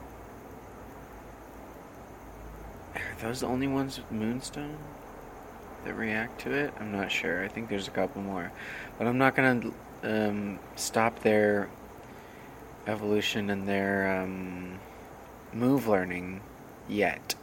[2.95, 4.77] Are those the only ones with Moonstone
[5.85, 6.73] that react to it?
[6.79, 7.43] I'm not sure.
[7.43, 8.51] I think there's a couple more.
[8.97, 9.71] But I'm not gonna
[10.03, 11.69] um, stop their
[12.87, 14.79] evolution and their um,
[15.53, 16.41] move learning
[16.87, 17.35] yet.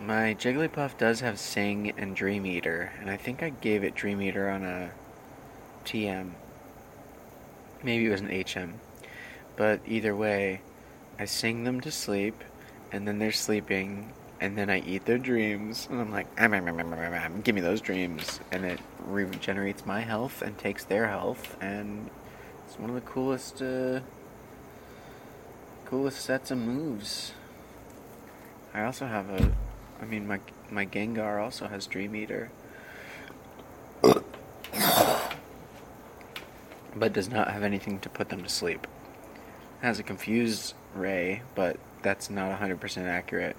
[0.00, 4.20] My Jigglypuff does have Sing and Dream Eater, and I think I gave it Dream
[4.20, 4.90] Eater on a
[5.84, 6.32] TM.
[7.82, 8.80] Maybe it was an HM.
[9.56, 10.62] But either way,
[11.18, 12.42] I sing them to sleep,
[12.90, 16.26] and then they're sleeping, and then I eat their dreams, and I'm like,
[17.44, 22.10] give me those dreams, and it regenerates my health and takes their health, and
[22.66, 24.00] it's one of the coolest, uh,
[25.86, 27.32] coolest sets of moves.
[28.74, 29.52] I also have a
[30.00, 30.40] I mean, my
[30.70, 32.50] my Gengar also has Dream Eater,
[36.94, 38.86] but does not have anything to put them to sleep.
[39.80, 43.56] It has a confused Ray, but that's not 100% accurate.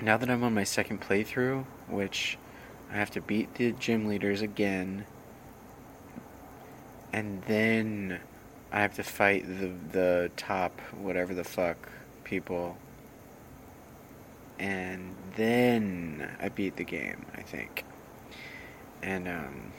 [0.00, 2.38] Now that I'm on my second playthrough, which
[2.90, 5.04] I have to beat the gym leaders again,
[7.12, 8.20] and then
[8.72, 11.88] I have to fight the the top whatever the fuck
[12.24, 12.78] people
[14.60, 17.84] and then I beat the game, I think.
[19.02, 19.72] And um,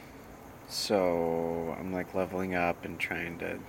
[0.68, 3.60] so I'm like leveling up and trying to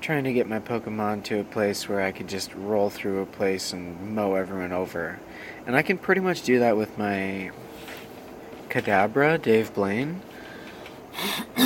[0.00, 3.26] trying to get my Pokemon to a place where I could just roll through a
[3.26, 5.20] place and mow everyone over.
[5.66, 7.50] And I can pretty much do that with my
[8.70, 10.22] Kadabra, Dave Blaine.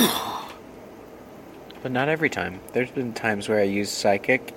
[1.81, 2.59] but not every time.
[2.73, 4.53] There's been times where I use Psychic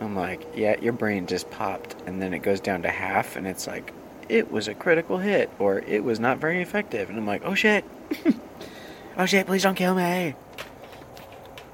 [0.00, 3.46] I'm like, yeah, your brain just popped, and then it goes down to half, and
[3.46, 3.92] it's like,
[4.28, 7.54] it was a critical hit, or it was not very effective, and I'm like, oh
[7.54, 7.84] shit,
[9.16, 10.34] oh shit, please don't kill me.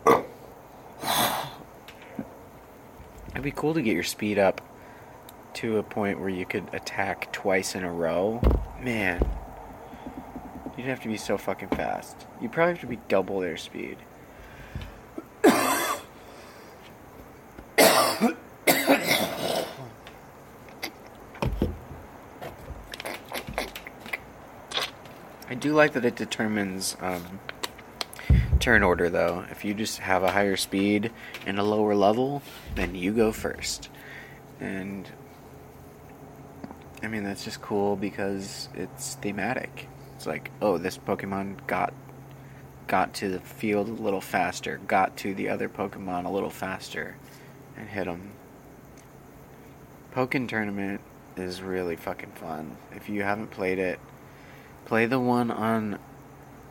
[3.30, 4.60] It'd be cool to get your speed up
[5.54, 8.40] to a point where you could attack twice in a row.
[8.80, 9.26] Man,
[10.76, 12.26] you'd have to be so fucking fast.
[12.40, 13.98] You'd probably have to be double their speed.
[25.60, 27.40] Do like that it determines um,
[28.58, 29.44] turn order, though.
[29.50, 31.12] If you just have a higher speed
[31.46, 32.42] and a lower level,
[32.74, 33.88] then you go first.
[34.58, 35.08] And
[37.02, 39.88] I mean, that's just cool because it's thematic.
[40.16, 41.94] It's like, oh, this Pokemon got
[42.86, 47.16] got to the field a little faster, got to the other Pokemon a little faster,
[47.76, 48.32] and hit them.
[50.12, 51.00] Pokken Tournament
[51.36, 52.76] is really fucking fun.
[52.92, 54.00] If you haven't played it,
[54.84, 55.98] play the one on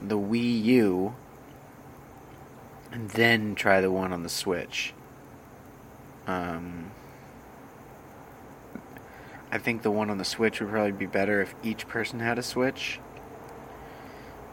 [0.01, 1.16] the Wii U,
[2.91, 4.93] and then try the one on the Switch.
[6.28, 6.91] Um,
[9.51, 12.38] I think the one on the Switch would probably be better if each person had
[12.38, 12.99] a Switch.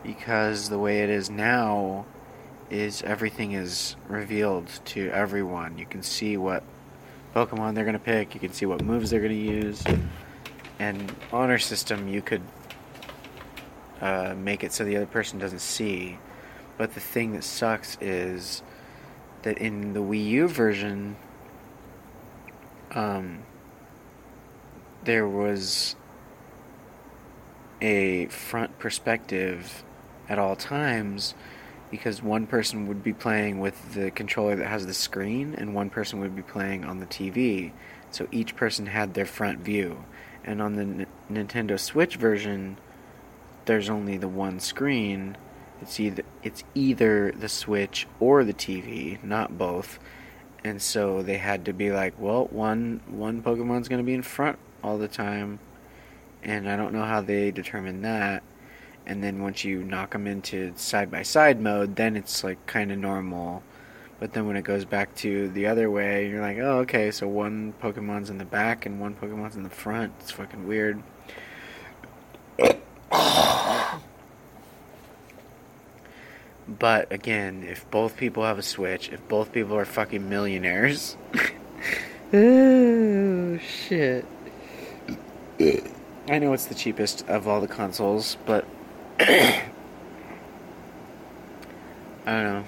[0.02, 2.06] Because the way it is now
[2.70, 5.78] is everything is revealed to everyone.
[5.78, 6.62] You can see what
[7.34, 9.84] Pokemon they're going to pick, you can see what moves they're going to use.
[10.78, 12.42] And honor system, you could
[14.00, 16.18] uh, make it so the other person doesn't see.
[16.78, 18.62] But the thing that sucks is
[19.42, 21.16] that in the Wii U version,
[22.92, 23.42] um,
[25.04, 25.96] there was
[27.80, 29.84] a front perspective
[30.28, 31.34] at all times
[31.90, 35.88] because one person would be playing with the controller that has the screen and one
[35.88, 37.72] person would be playing on the TV.
[38.10, 40.04] So each person had their front view.
[40.44, 42.76] And on the N- Nintendo Switch version,
[43.66, 45.36] there's only the one screen.
[45.82, 49.98] It's either it's either the Switch or the TV, not both.
[50.64, 54.22] And so they had to be like, well, one one Pokemon's going to be in
[54.22, 55.58] front all the time,
[56.42, 58.42] and I don't know how they determine that.
[59.04, 62.90] And then once you knock them into side by side mode, then it's like kind
[62.90, 63.62] of normal.
[64.18, 67.28] But then when it goes back to the other way, you're like, oh, okay, so
[67.28, 70.14] one Pokemon's in the back and one Pokemon's in the front.
[70.20, 71.02] It's fucking weird.
[76.68, 81.16] But again, if both people have a Switch, if both people are fucking millionaires.
[82.32, 84.24] oh, shit.
[86.28, 88.64] I know it's the cheapest of all the consoles, but
[89.20, 89.62] I
[92.26, 92.64] don't know.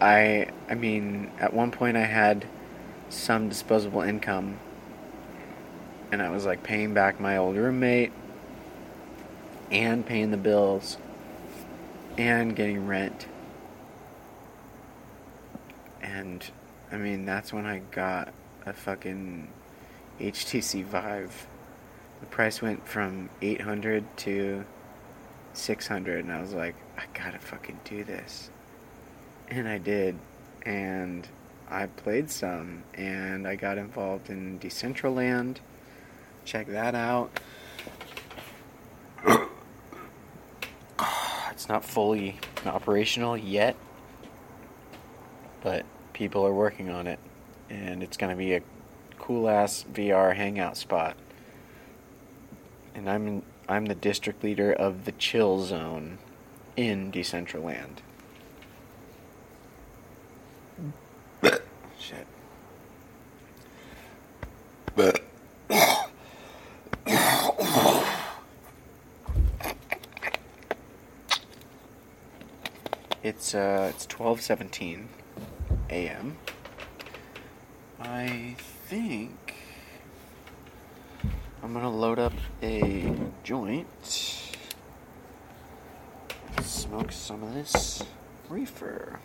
[0.00, 2.46] I I mean, at one point I had
[3.08, 4.58] some disposable income
[6.12, 8.12] and I was like paying back my old roommate
[9.70, 10.98] and paying the bills
[12.16, 13.26] and getting rent.
[16.18, 16.44] And
[16.90, 18.32] I mean, that's when I got
[18.66, 19.48] a fucking
[20.20, 21.46] HTC Vive
[22.20, 24.64] the price went from 800 to
[25.52, 28.50] 600 and I was like, I gotta fucking do this.
[29.48, 30.18] And I did.
[30.62, 31.28] And
[31.70, 35.58] I played some and I got involved in Decentraland.
[36.44, 37.38] Check that out.
[41.50, 43.76] it's not fully operational yet,
[45.62, 45.84] but
[46.18, 47.20] people are working on it
[47.70, 48.60] and it's going to be a
[49.20, 51.16] cool ass VR hangout spot
[52.92, 56.18] and I'm in, I'm the district leader of the chill zone
[56.76, 57.98] in Decentraland.
[61.98, 62.26] Shit.
[64.96, 65.22] But.
[73.20, 75.06] It's uh it's 12:17
[75.90, 76.36] a.m.
[78.00, 78.54] I
[78.86, 79.54] think
[81.62, 83.12] I'm gonna load up a
[83.42, 83.86] joint,
[86.62, 88.02] smoke some of this
[88.48, 89.18] reefer.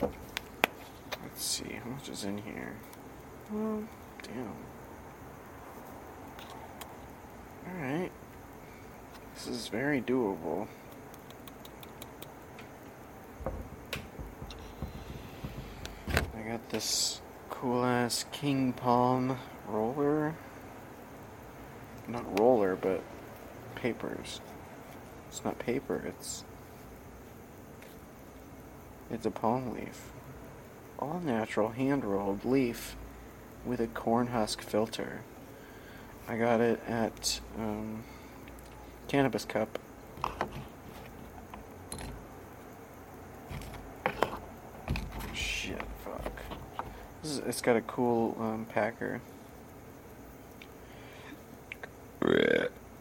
[0.00, 2.74] Let's see, how much is in here?
[3.54, 3.84] Oh,
[4.22, 4.56] damn.
[7.68, 8.12] Alright.
[9.34, 10.66] This is very doable.
[16.08, 19.38] I got this cool ass King Palm
[19.68, 20.34] roller
[22.08, 23.02] not roller, but
[23.74, 24.40] papers.
[25.28, 26.44] It's not paper, it's
[29.10, 30.12] it's a palm leaf.
[30.98, 32.96] All natural hand rolled leaf
[33.64, 35.22] with a corn husk filter.
[36.28, 38.02] I got it at um,
[39.06, 39.78] Cannabis Cup.
[45.34, 46.32] Shit, fuck.
[46.78, 49.20] This is, it's got a cool um, packer.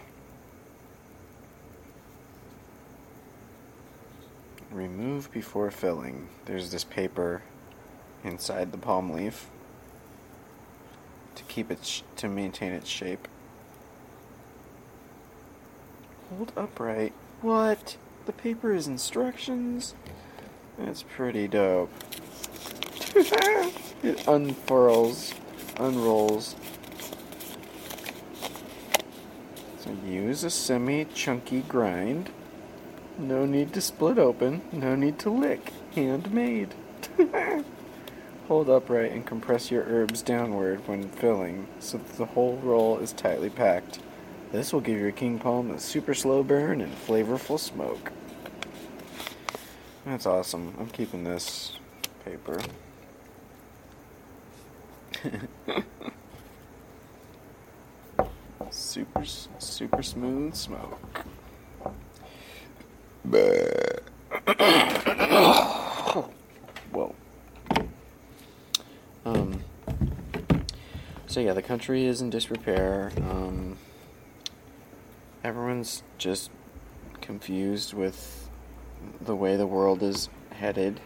[4.71, 6.29] Remove before filling.
[6.45, 7.43] There's this paper
[8.25, 9.49] inside the palm leaf
[11.35, 13.29] to keep it sh- to maintain its shape.
[16.31, 17.13] Hold upright.
[17.41, 17.97] What?
[18.27, 19.95] The paper is instructions.
[20.79, 21.91] That's pretty dope.
[23.17, 25.35] It unfurls,
[25.79, 26.55] unrolls.
[29.79, 32.31] So use a semi-chunky grind.
[33.19, 34.63] No need to split open.
[34.73, 35.73] No need to lick.
[35.95, 36.75] Handmade.
[38.49, 43.13] Hold upright and compress your herbs downward when filling so that the whole roll is
[43.13, 43.99] tightly packed.
[44.53, 48.13] This will give your king palm a super slow burn and flavorful smoke.
[50.05, 50.75] That's awesome.
[50.79, 51.79] I'm keeping this
[52.25, 52.61] paper.
[58.71, 61.25] super super smooth smoke.
[66.93, 67.15] Whoa.
[69.25, 69.61] Um.
[71.27, 73.13] So yeah, the country is in disrepair.
[73.17, 73.77] Um,
[75.43, 76.51] everyone's just
[77.21, 78.49] confused with
[79.21, 81.01] the way the world is headed.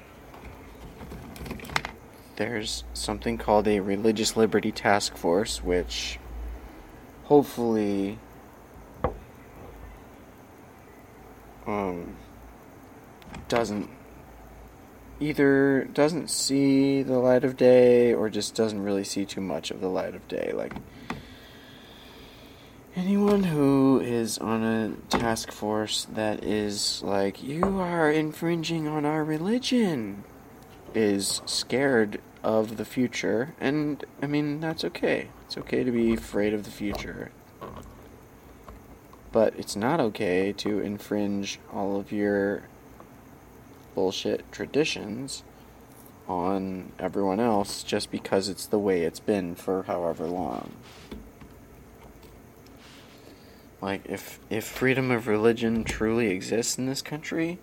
[2.40, 6.18] There's something called a Religious Liberty Task Force, which
[7.24, 8.18] hopefully
[11.66, 12.16] um,
[13.48, 13.90] doesn't
[15.20, 19.82] either doesn't see the light of day or just doesn't really see too much of
[19.82, 20.52] the light of day.
[20.54, 20.72] Like
[22.96, 29.24] anyone who is on a task force that is like you are infringing on our
[29.24, 30.24] religion
[30.94, 36.54] is scared of the future and i mean that's okay it's okay to be afraid
[36.54, 37.30] of the future
[39.32, 42.62] but it's not okay to infringe all of your
[43.94, 45.42] bullshit traditions
[46.28, 50.72] on everyone else just because it's the way it's been for however long.
[53.80, 57.58] Like if if freedom of religion truly exists in this country,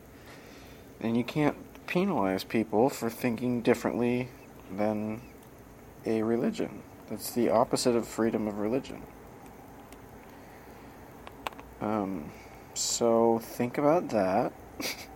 [1.00, 1.56] then you can't
[1.86, 4.30] penalize people for thinking differently
[4.72, 5.22] than
[6.06, 6.82] a religion.
[7.10, 9.02] That's the opposite of freedom of religion.
[11.80, 12.32] Um,
[12.74, 14.52] so think about that.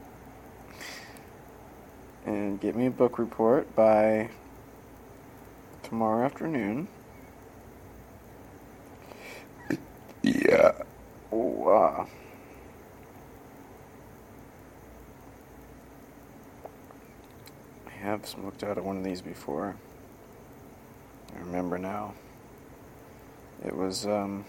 [2.26, 4.30] and get me a book report by
[5.84, 6.88] tomorrow afternoon.
[10.24, 10.74] Yeah.
[11.32, 12.06] Oh, uh,
[18.02, 19.76] have smoked out of one of these before.
[21.36, 22.14] I remember now.
[23.64, 24.46] It was um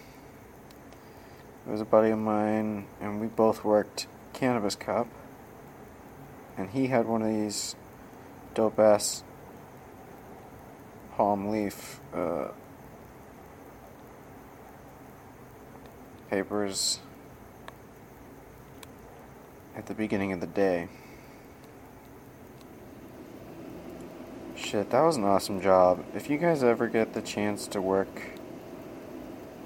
[1.65, 5.07] it was a buddy of mine and we both worked Cannabis Cup
[6.57, 7.75] and he had one of these
[8.53, 9.23] dope ass
[11.15, 12.47] palm leaf uh,
[16.29, 16.99] papers
[19.75, 20.87] at the beginning of the day.
[24.73, 26.03] Shit, that was an awesome job.
[26.15, 28.23] If you guys ever get the chance to work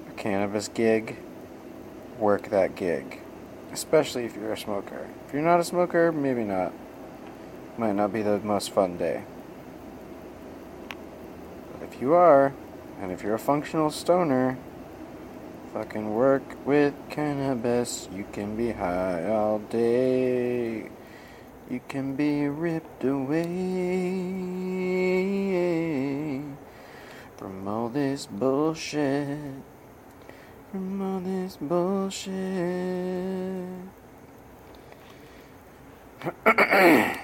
[0.10, 1.16] a cannabis gig,
[2.20, 3.22] work that gig
[3.72, 5.08] especially if you're a smoker.
[5.26, 6.74] If you're not a smoker, maybe not.
[7.78, 9.24] Might not be the most fun day.
[11.72, 12.54] But if you are,
[13.00, 14.58] and if you're a functional stoner,
[15.74, 18.10] fucking work with cannabis.
[18.14, 20.90] You can be high all day.
[21.70, 23.44] You can be ripped away
[27.38, 29.64] from all this bullshit
[30.72, 32.34] from all this bullshit.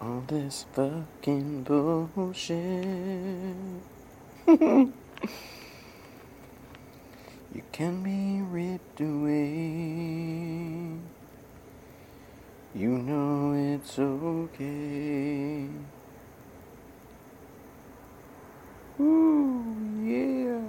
[0.00, 2.56] all this fucking bullshit.
[4.48, 4.92] you
[7.72, 9.50] can be ripped away.
[12.72, 15.66] You know it's okay.
[19.00, 19.64] Ooh,
[20.04, 20.60] yeah.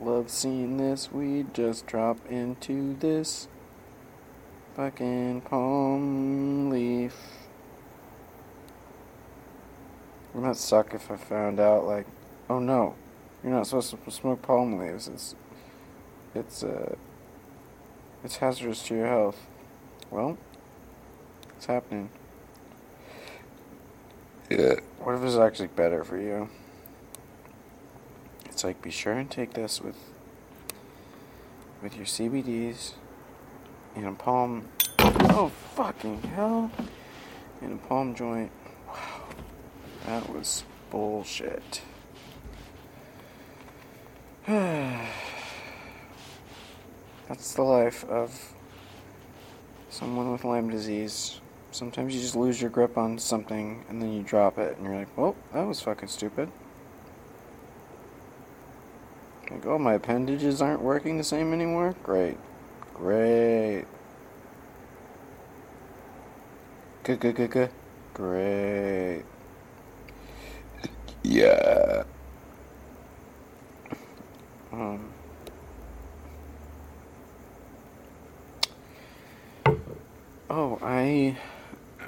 [0.00, 1.12] Love seeing this.
[1.12, 3.46] We just drop into this
[4.74, 7.14] fucking palm leaf.
[10.34, 12.06] Wouldn't that suck if I found out, like,
[12.50, 12.96] oh no,
[13.44, 15.06] you're not supposed to smoke palm leaves.
[15.06, 15.36] It's,
[16.34, 16.96] it's, uh,
[18.24, 19.46] it's hazardous to your health.
[20.10, 20.38] Well,
[21.56, 22.10] it's happening.
[24.48, 24.76] Yeah.
[25.00, 26.48] What if it's actually better for you?
[28.46, 29.96] It's like be sure and take this with
[31.82, 32.94] with your CBDs
[33.94, 34.68] in a palm.
[34.98, 36.70] Oh fucking hell!
[37.60, 38.50] In a palm joint.
[38.86, 39.24] Wow,
[40.06, 41.82] that was bullshit.
[44.46, 45.04] That's
[47.54, 48.54] the life of
[49.98, 51.40] someone with Lyme disease.
[51.72, 54.94] Sometimes you just lose your grip on something and then you drop it and you're
[54.94, 56.48] like, well, that was fucking stupid.
[59.50, 61.96] Like, oh, my appendages aren't working the same anymore?
[62.04, 62.36] Great.
[62.94, 63.86] Great.
[67.02, 67.70] Good, good, good, good.
[68.14, 69.24] Great.
[71.24, 72.04] Yeah.
[74.72, 75.12] Um.
[80.50, 81.36] Oh, I.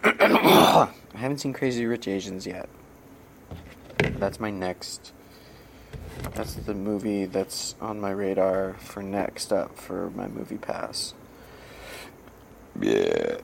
[0.03, 2.71] I haven't seen Crazy Rich Asians yet.
[3.99, 5.13] That's my next.
[6.35, 11.13] That's the movie that's on my radar for next up for my MoviePass.
[12.81, 13.39] Yeah.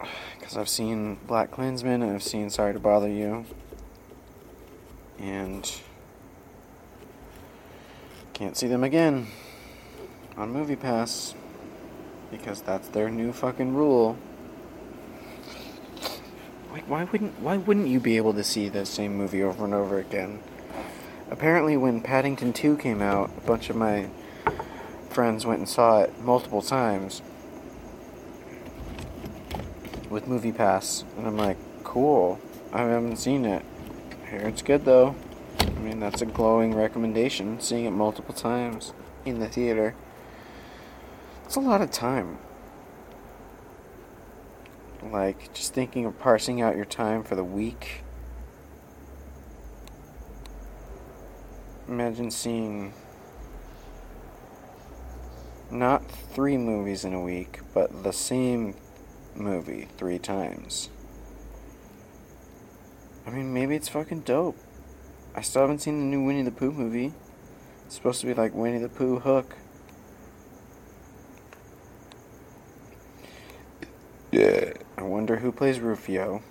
[0.38, 3.46] Because I've seen BlacKkKlansman and I've seen Sorry to Bother You.
[5.18, 5.68] And.
[8.32, 9.26] Can't see them again
[10.36, 11.34] on MoviePass.
[12.30, 14.16] Because that's their new fucking rule.
[16.72, 19.72] Like why wouldn't why wouldn't you be able to see the same movie over and
[19.72, 20.40] over again?
[21.30, 24.08] Apparently when Paddington 2 came out, a bunch of my
[25.08, 27.22] friends went and saw it multiple times
[30.10, 32.38] with MoviePass, and I'm like, cool.
[32.72, 33.64] I haven't seen it.
[34.30, 35.14] Here it's good though.
[35.60, 37.60] I mean, that's a glowing recommendation.
[37.60, 38.92] Seeing it multiple times
[39.24, 39.94] in the theater.
[41.46, 42.38] It's a lot of time.
[45.00, 48.02] Like, just thinking of parsing out your time for the week.
[51.86, 52.92] Imagine seeing
[55.70, 58.74] not three movies in a week, but the same
[59.36, 60.90] movie three times.
[63.24, 64.58] I mean, maybe it's fucking dope.
[65.32, 67.12] I still haven't seen the new Winnie the Pooh movie.
[67.84, 69.54] It's supposed to be like Winnie the Pooh Hook.
[74.36, 74.74] Yeah.
[74.98, 76.42] I wonder who plays Rufio.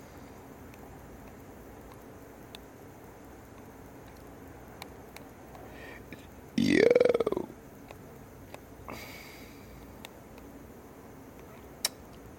[6.56, 6.82] Yo.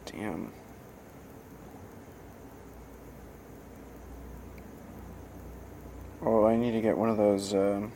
[0.06, 0.52] Damn.
[6.22, 7.94] Oh, I need to get one of those um,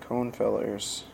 [0.00, 1.04] cone fillers.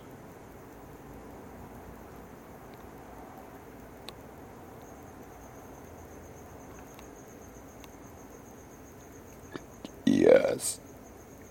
[10.26, 10.80] Yes.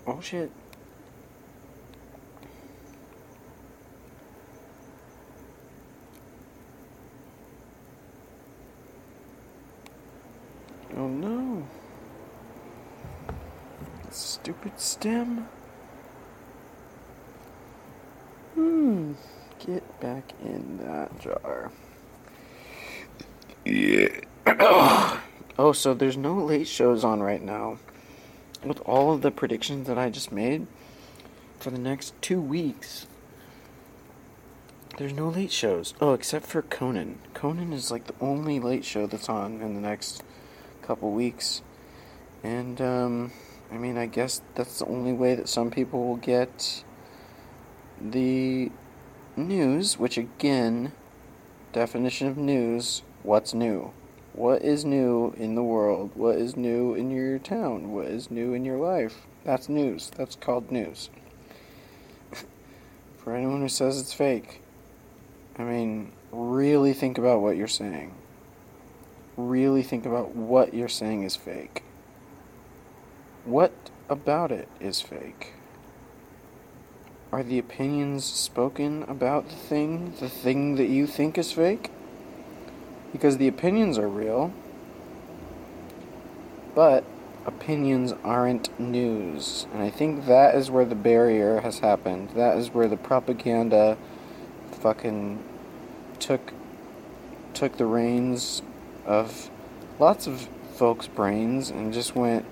[0.07, 0.51] Oh shit.
[10.95, 11.67] Oh no.
[14.11, 15.47] Stupid stem.
[18.53, 19.13] Hmm.
[19.65, 21.71] Get back in that jar.
[23.65, 24.09] Yeah.
[25.57, 27.77] Oh, so there's no late shows on right now.
[28.65, 30.65] With all of the predictions that I just made
[31.59, 33.05] for the next two weeks,
[34.97, 35.93] there's no late shows.
[36.01, 37.19] Oh, except for Conan.
[37.35, 40.23] Conan is like the only late show that's on in the next
[40.81, 41.61] couple weeks.
[42.43, 43.31] And, um,
[43.71, 46.83] I mean, I guess that's the only way that some people will get
[48.01, 48.71] the
[49.35, 50.91] news, which again,
[51.71, 53.91] definition of news, what's new?
[54.35, 56.11] What is new in the world?
[56.13, 57.93] What is new in your town?
[57.93, 59.25] What is new in your life?
[59.45, 60.11] That's news.
[60.13, 61.09] That's called news.
[63.17, 64.61] For anyone who says it's fake,
[65.57, 68.13] I mean, really think about what you're saying.
[69.37, 71.83] Really think about what you're saying is fake.
[73.45, 73.71] What
[74.09, 75.53] about it is fake?
[77.31, 81.89] Are the opinions spoken about the thing the thing that you think is fake?
[83.15, 84.51] Because the opinions are real,
[86.75, 87.05] but
[87.45, 89.67] opinions aren't news.
[89.71, 92.31] And I think that is where the barrier has happened.
[92.31, 93.97] That is where the propaganda
[94.81, 95.41] fucking
[96.19, 96.51] took
[97.53, 98.61] took the reins
[99.05, 99.49] of
[99.97, 102.45] lots of folks' brains and just went,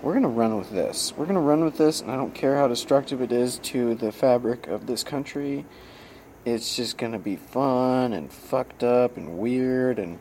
[0.00, 1.12] we're going to run with this.
[1.16, 3.96] We're going to run with this, and I don't care how destructive it is to
[3.96, 5.64] the fabric of this country.
[6.44, 10.18] It's just going to be fun and fucked up and weird, and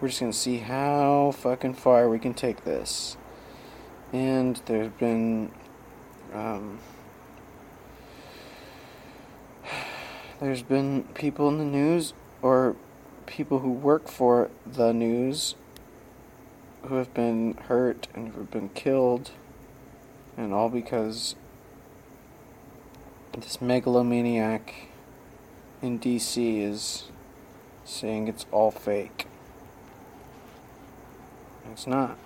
[0.00, 3.18] we're just going to see how fucking far we can take this.
[4.10, 5.52] And there's been.
[6.32, 6.78] Um,
[10.40, 12.74] there's been people in the news or
[13.26, 15.54] people who work for the news
[16.84, 19.32] who have been hurt and who have been killed,
[20.34, 21.34] and all because
[23.36, 24.87] this megalomaniac
[25.82, 27.04] in DC is
[27.84, 29.26] saying it's all fake.
[31.70, 32.18] It's not.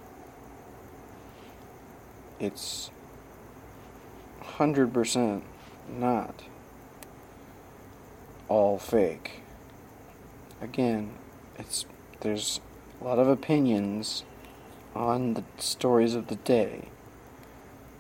[2.41, 2.91] It's
[4.43, 5.43] 100%
[5.89, 6.43] not
[8.49, 9.43] all fake.
[10.61, 11.13] Again,
[11.59, 11.87] it's
[12.21, 12.61] there's
[13.01, 14.25] a lot of opinions
[14.95, 16.89] on the stories of the day.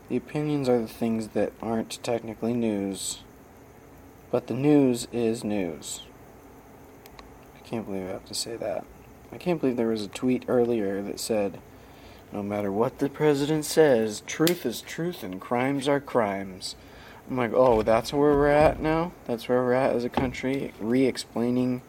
[0.09, 3.23] The opinions are the things that aren't technically news,
[4.33, 6.01] but the news is news.
[7.55, 8.85] I can't believe I have to say that.
[9.31, 11.61] I can't believe there was a tweet earlier that said,
[12.33, 16.77] no matter what the president says, truth is truth and crimes are crimes.
[17.31, 19.13] I'm like, oh, that's where we're at now?
[19.27, 20.73] That's where we're at as a country?
[20.81, 21.83] Re explaining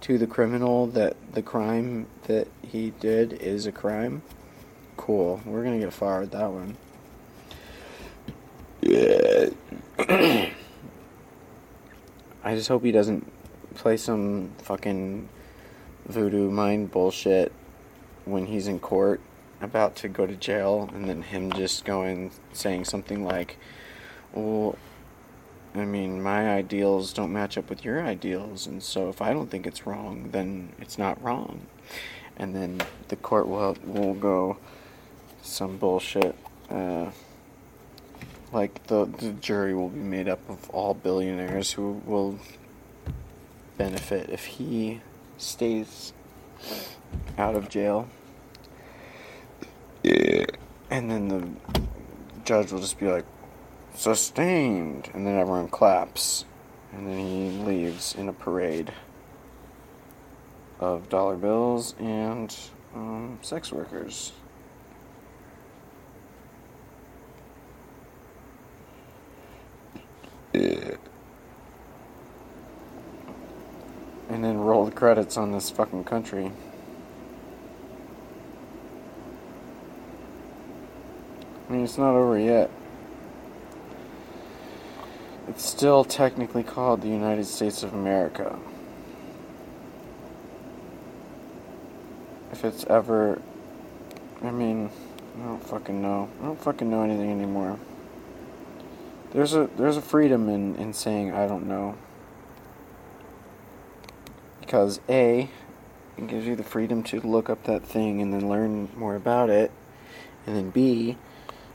[0.00, 4.22] to the criminal that the crime that he did is a crime?
[4.96, 5.42] Cool.
[5.44, 6.76] We're gonna get far with that one.
[8.80, 10.46] Yeah.
[12.42, 13.30] I just hope he doesn't
[13.74, 15.28] play some fucking
[16.06, 17.52] voodoo mind bullshit
[18.24, 19.20] when he's in court
[19.60, 23.58] about to go to jail and then him just going saying something like
[24.32, 24.76] well
[25.74, 29.50] I mean my ideals don't match up with your ideals and so if I don't
[29.50, 31.66] think it's wrong then it's not wrong.
[32.36, 34.56] And then the court will will go
[35.42, 36.34] some bullshit
[36.70, 37.10] uh,
[38.52, 42.38] like the the jury will be made up of all billionaires who will
[43.78, 45.00] benefit if he
[45.38, 46.12] stays
[47.38, 48.08] out of jail.
[50.02, 50.46] Yeah.
[50.90, 51.48] And then the
[52.44, 53.24] judge will just be like,
[53.94, 55.08] sustained.
[55.14, 56.44] And then everyone claps.
[56.92, 58.92] And then he leaves in a parade
[60.80, 62.54] of dollar bills and
[62.94, 64.32] um, sex workers.
[70.52, 70.96] Yeah.
[74.28, 76.52] And then roll the credits on this fucking country.
[81.68, 82.70] I mean, it's not over yet.
[85.48, 88.58] It's still technically called the United States of America.
[92.52, 93.40] If it's ever.
[94.42, 94.90] I mean,
[95.40, 96.28] I don't fucking know.
[96.40, 97.78] I don't fucking know anything anymore.
[99.32, 101.96] There's a there's a freedom in, in saying I don't know.
[104.60, 105.48] Because A,
[106.16, 109.50] it gives you the freedom to look up that thing and then learn more about
[109.50, 109.70] it.
[110.46, 111.16] And then B,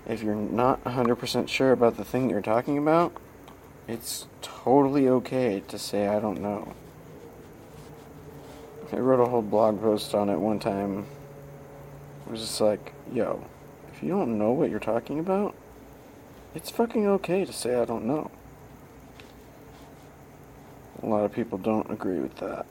[0.08, 3.14] if you're not 100% sure about the thing you're talking about,
[3.88, 6.74] it's totally okay to say I don't know.
[8.92, 11.06] I wrote a whole blog post on it one time.
[12.26, 13.46] It was just like, yo,
[13.92, 15.54] if you don't know what you're talking about,
[16.56, 18.32] it's fucking okay to say I don't know.
[21.04, 22.66] A lot of people don't agree with that.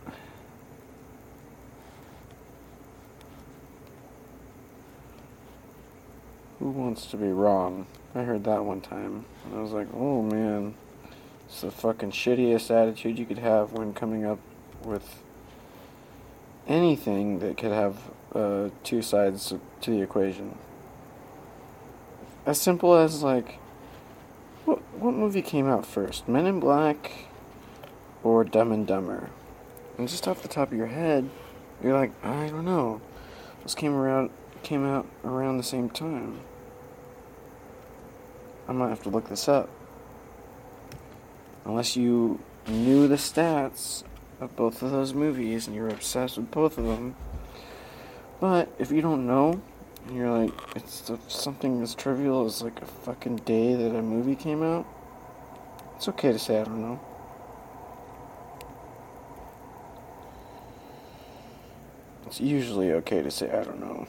[6.58, 7.86] Who wants to be wrong?
[8.14, 9.26] I heard that one time.
[9.44, 10.74] And I was like, oh man,
[11.46, 14.38] it's the fucking shittiest attitude you could have when coming up
[14.82, 15.22] with
[16.66, 17.98] anything that could have
[18.34, 20.56] uh, two sides to the equation.
[22.46, 23.58] As simple as, like,
[24.64, 26.28] what, what movie came out first?
[26.28, 27.10] Men in Black
[28.22, 29.30] or Dumb and Dumber?
[29.98, 31.28] And just off the top of your head,
[31.82, 33.00] you're like, I don't know.
[33.62, 34.30] Those came around
[34.62, 36.40] came out around the same time.
[38.66, 39.68] I might have to look this up.
[41.66, 44.04] Unless you knew the stats
[44.40, 47.14] of both of those movies and you're obsessed with both of them.
[48.40, 49.60] But if you don't know,
[50.10, 54.62] you're like, it's something as trivial as like a fucking day that a movie came
[54.62, 54.86] out,
[55.96, 57.00] it's okay to say I don't know.
[62.26, 64.06] It's usually okay to say I don't know.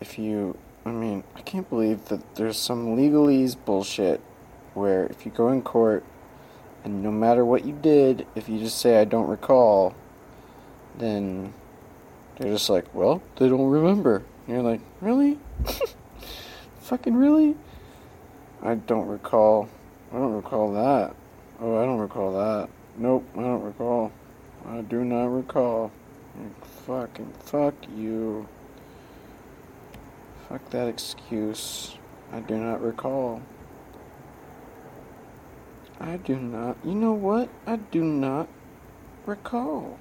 [0.00, 4.20] If you, I mean, I can't believe that there's some legalese bullshit
[4.74, 6.04] where if you go in court
[6.84, 9.94] And no matter what you did, if you just say, I don't recall,
[10.96, 11.52] then
[12.40, 14.24] they're just like, well, they don't remember.
[14.46, 15.38] And you're like, really?
[16.80, 17.54] Fucking really?
[18.62, 19.68] I don't recall.
[20.10, 21.14] I don't recall that.
[21.60, 22.70] Oh, I don't recall that.
[22.96, 24.10] Nope, I don't recall.
[24.66, 25.92] I do not recall.
[26.86, 28.48] Fucking fuck you.
[30.48, 31.98] Fuck that excuse.
[32.32, 33.42] I do not recall.
[36.00, 36.78] I do not.
[36.82, 37.50] You know what?
[37.66, 38.48] I do not
[39.26, 39.98] recall.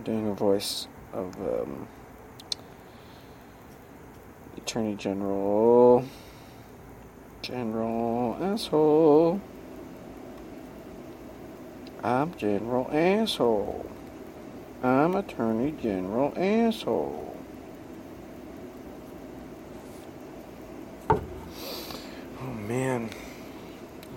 [0.00, 1.86] Doing a voice of um,
[4.56, 6.04] Attorney General.
[7.42, 9.40] General asshole.
[12.02, 13.86] I'm General asshole.
[14.82, 17.36] I'm Attorney General asshole.
[21.10, 21.20] Oh
[22.66, 23.10] man,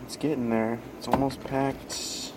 [0.03, 0.80] it's getting there.
[0.97, 2.32] It's almost packed.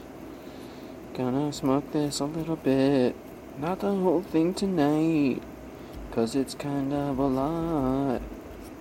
[1.15, 3.17] Gonna smoke this a little bit.
[3.59, 5.43] Not the whole thing tonight.
[6.13, 8.23] Cause it's kind of a lot.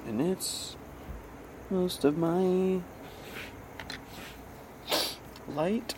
[0.06, 0.76] And it's
[1.72, 2.82] most of my
[5.48, 5.96] light.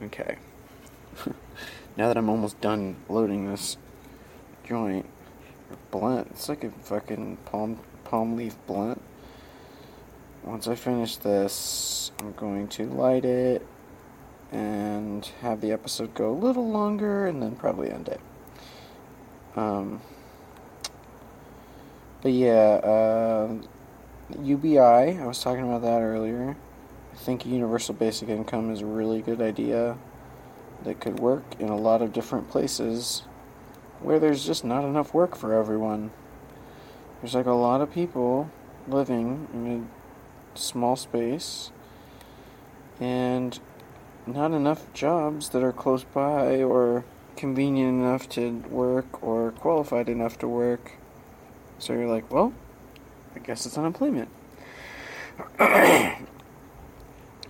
[0.00, 0.36] okay.
[1.96, 3.78] now that I'm almost done loading this
[4.62, 5.06] joint,
[5.90, 9.02] blunt, it's like a fucking palm palm leaf blunt.
[10.44, 13.66] Once I finish this, I'm going to light it
[14.52, 18.20] and have the episode go a little longer and then probably end it.
[19.56, 20.02] Um,
[22.20, 23.54] but yeah, uh,
[24.42, 26.56] UBI, I was talking about that earlier.
[27.12, 29.96] I think universal basic income is a really good idea
[30.84, 33.22] that could work in a lot of different places
[34.00, 36.10] where there's just not enough work for everyone.
[37.22, 38.50] There's like a lot of people
[38.86, 40.03] living in a
[40.54, 41.70] small space
[43.00, 43.58] and
[44.26, 47.04] not enough jobs that are close by or
[47.36, 50.92] convenient enough to work or qualified enough to work.
[51.78, 52.54] So you're like, well,
[53.34, 54.28] I guess it's unemployment.
[55.58, 56.26] and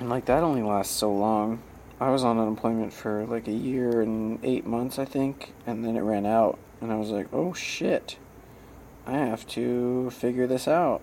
[0.00, 1.62] like that only lasts so long.
[2.00, 5.96] I was on unemployment for like a year and eight months, I think, and then
[5.96, 6.58] it ran out.
[6.80, 8.18] And I was like, oh shit,
[9.06, 11.02] I have to figure this out.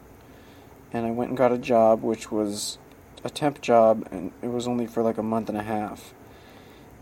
[0.93, 2.77] And I went and got a job, which was
[3.23, 6.13] a temp job, and it was only for like a month and a half.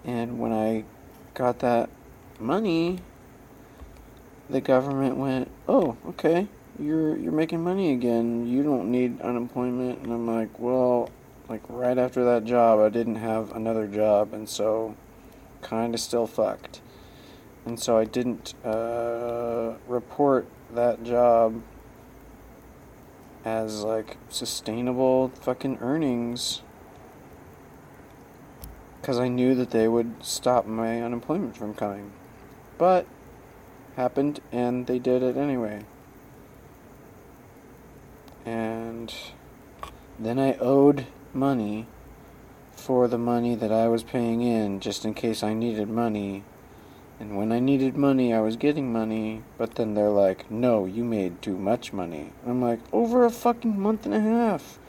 [0.04, 0.86] And when I
[1.34, 1.90] got that
[2.40, 3.00] money,
[4.50, 8.48] the government went, "Oh, okay, you're you're making money again.
[8.48, 11.10] You don't need unemployment." And I'm like, "Well,
[11.48, 14.96] like right after that job, I didn't have another job, and so
[15.62, 16.82] kind of still fucked."
[17.66, 21.62] And so I didn't uh, report that job
[23.46, 26.62] as like sustainable fucking earnings
[29.02, 32.12] because I knew that they would stop my unemployment from coming.
[32.78, 33.08] But
[33.96, 35.84] happened and they did it anyway.
[38.46, 39.14] And
[40.18, 41.88] then I owed money
[42.72, 46.44] for the money that I was paying in just in case I needed money.
[47.20, 51.04] And when I needed money, I was getting money, but then they're like, no, you
[51.04, 52.32] made too much money.
[52.48, 54.80] I'm like, over a fucking month and a half.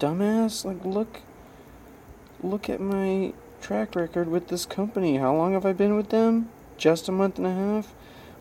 [0.00, 1.20] Dumbass, like, look,
[2.42, 5.18] look at my track record with this company.
[5.18, 6.48] How long have I been with them?
[6.78, 7.94] Just a month and a half?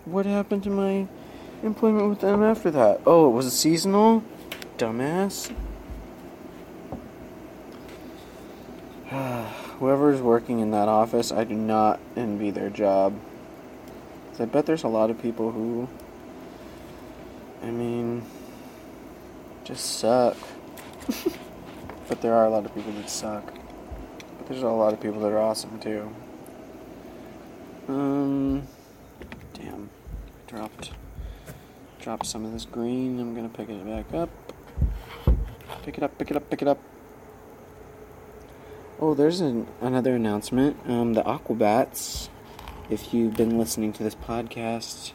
[0.06, 1.08] What happened to my
[1.64, 3.02] employment with them after that?
[3.06, 4.24] Oh, it was seasonal?
[4.78, 5.54] Dumbass.
[9.80, 13.14] Whoever's working in that office, I do not envy their job.
[14.40, 15.88] I bet there's a lot of people who,
[17.62, 18.24] I mean,
[19.64, 20.36] just suck.
[22.08, 23.46] but there are a lot of people that suck.
[24.38, 26.14] But there's a lot of people that are awesome too.
[27.88, 28.68] Um,
[29.54, 29.90] damn,
[30.48, 30.92] dropped,
[32.02, 33.20] dropped some of this green.
[33.20, 34.30] I'm gonna pick it back up.
[35.84, 36.80] Pick it up, pick it up, pick it up.
[39.00, 40.78] Oh, there's an, another announcement.
[40.88, 42.30] Um, the Aquabats
[42.90, 45.14] if you've been listening to this podcast,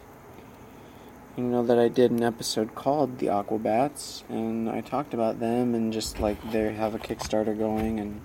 [1.37, 5.75] you know that I did an episode called The Aquabats, and I talked about them
[5.75, 8.21] and just like they have a Kickstarter going, and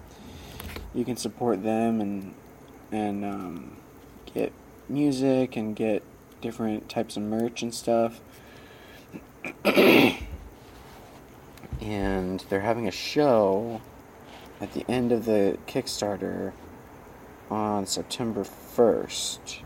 [0.93, 2.33] you can support them and
[2.91, 3.77] and um,
[4.33, 4.53] get
[4.87, 6.03] music and get
[6.41, 8.21] different types of merch and stuff.
[9.65, 10.19] and
[12.49, 13.81] they're having a show
[14.61, 16.53] at the end of the Kickstarter
[17.49, 18.43] on September
[18.75, 19.59] 1st.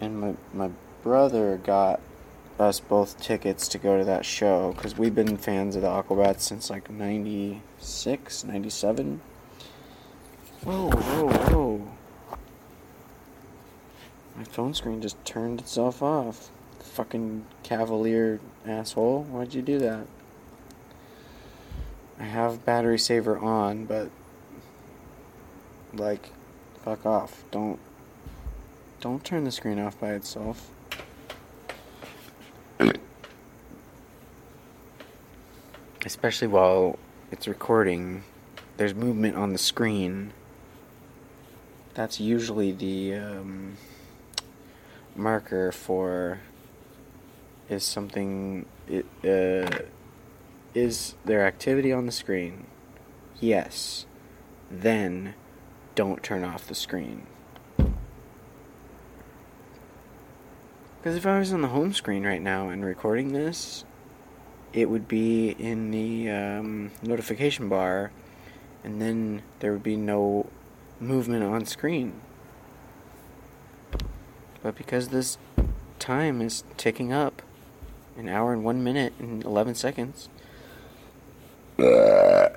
[0.00, 0.70] And my, my
[1.02, 2.00] brother got
[2.58, 6.40] us both tickets to go to that show because we've been fans of the Aquabats
[6.40, 9.20] since like 96, 97.
[10.64, 11.88] Whoa, whoa, whoa.
[14.36, 16.50] My phone screen just turned itself off.
[16.80, 19.24] Fucking cavalier asshole.
[19.24, 20.06] Why'd you do that?
[22.18, 24.10] I have battery saver on, but
[25.92, 26.30] like
[26.84, 27.44] fuck off.
[27.50, 27.78] Don't
[29.00, 30.70] don't turn the screen off by itself.
[36.04, 36.98] Especially while
[37.30, 38.24] it's recording,
[38.76, 40.32] there's movement on the screen.
[41.94, 43.76] That's usually the um,
[45.14, 46.40] marker for
[47.68, 49.80] is something it uh,
[50.74, 52.66] is there activity on the screen?
[53.40, 54.06] Yes.
[54.70, 55.34] Then
[55.94, 57.26] don't turn off the screen.
[60.98, 63.84] Because if I was on the home screen right now and recording this,
[64.72, 68.10] it would be in the um, notification bar,
[68.82, 70.50] and then there would be no
[70.98, 72.20] movement on screen.
[74.60, 75.38] But because this
[76.00, 77.42] time is ticking up,
[78.16, 80.28] an hour and one minute and 11 seconds,
[81.76, 82.56] then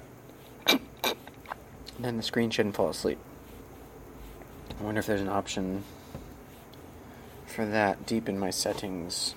[1.99, 3.19] the screen shouldn't fall asleep.
[4.79, 5.83] I wonder if there's an option
[7.51, 9.35] for that deep in my settings.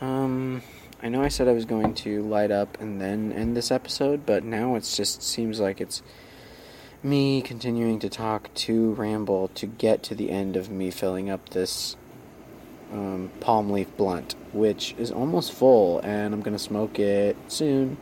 [0.00, 0.62] Um,
[1.02, 4.24] I know I said I was going to light up and then end this episode,
[4.24, 6.02] but now it just seems like it's
[7.02, 11.50] me continuing to talk to ramble to get to the end of me filling up
[11.50, 11.96] this
[12.92, 17.96] um, palm leaf blunt, which is almost full, and I'm gonna smoke it soon,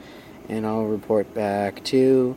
[0.48, 2.36] and I'll report back to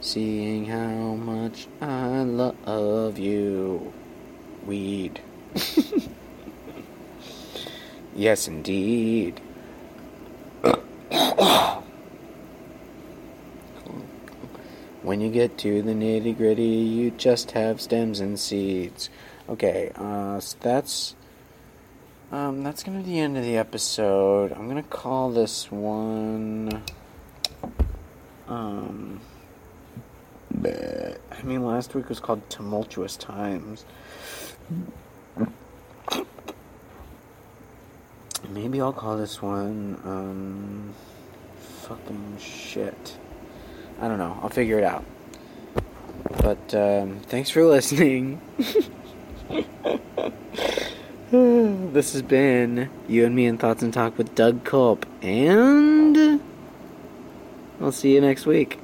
[0.00, 3.92] seeing how much I love you.
[4.66, 5.20] Weed.
[8.14, 9.40] yes, indeed.
[15.02, 19.10] when you get to the nitty gritty, you just have stems and seeds.
[19.48, 21.14] Okay, uh, so that's
[22.30, 24.52] um, that's gonna be the end of the episode.
[24.52, 26.82] I'm gonna call this one.
[28.48, 29.20] Um,
[30.64, 33.84] I mean, last week was called Tumultuous Times.
[38.48, 40.94] Maybe I'll call this one, um,
[41.82, 43.16] fucking shit.
[44.00, 44.38] I don't know.
[44.42, 45.04] I'll figure it out.
[46.42, 48.40] But, um, thanks for listening.
[51.30, 56.42] this has been You and Me in Thoughts and Talk with Doug Culp, and
[57.80, 58.81] I'll see you next week.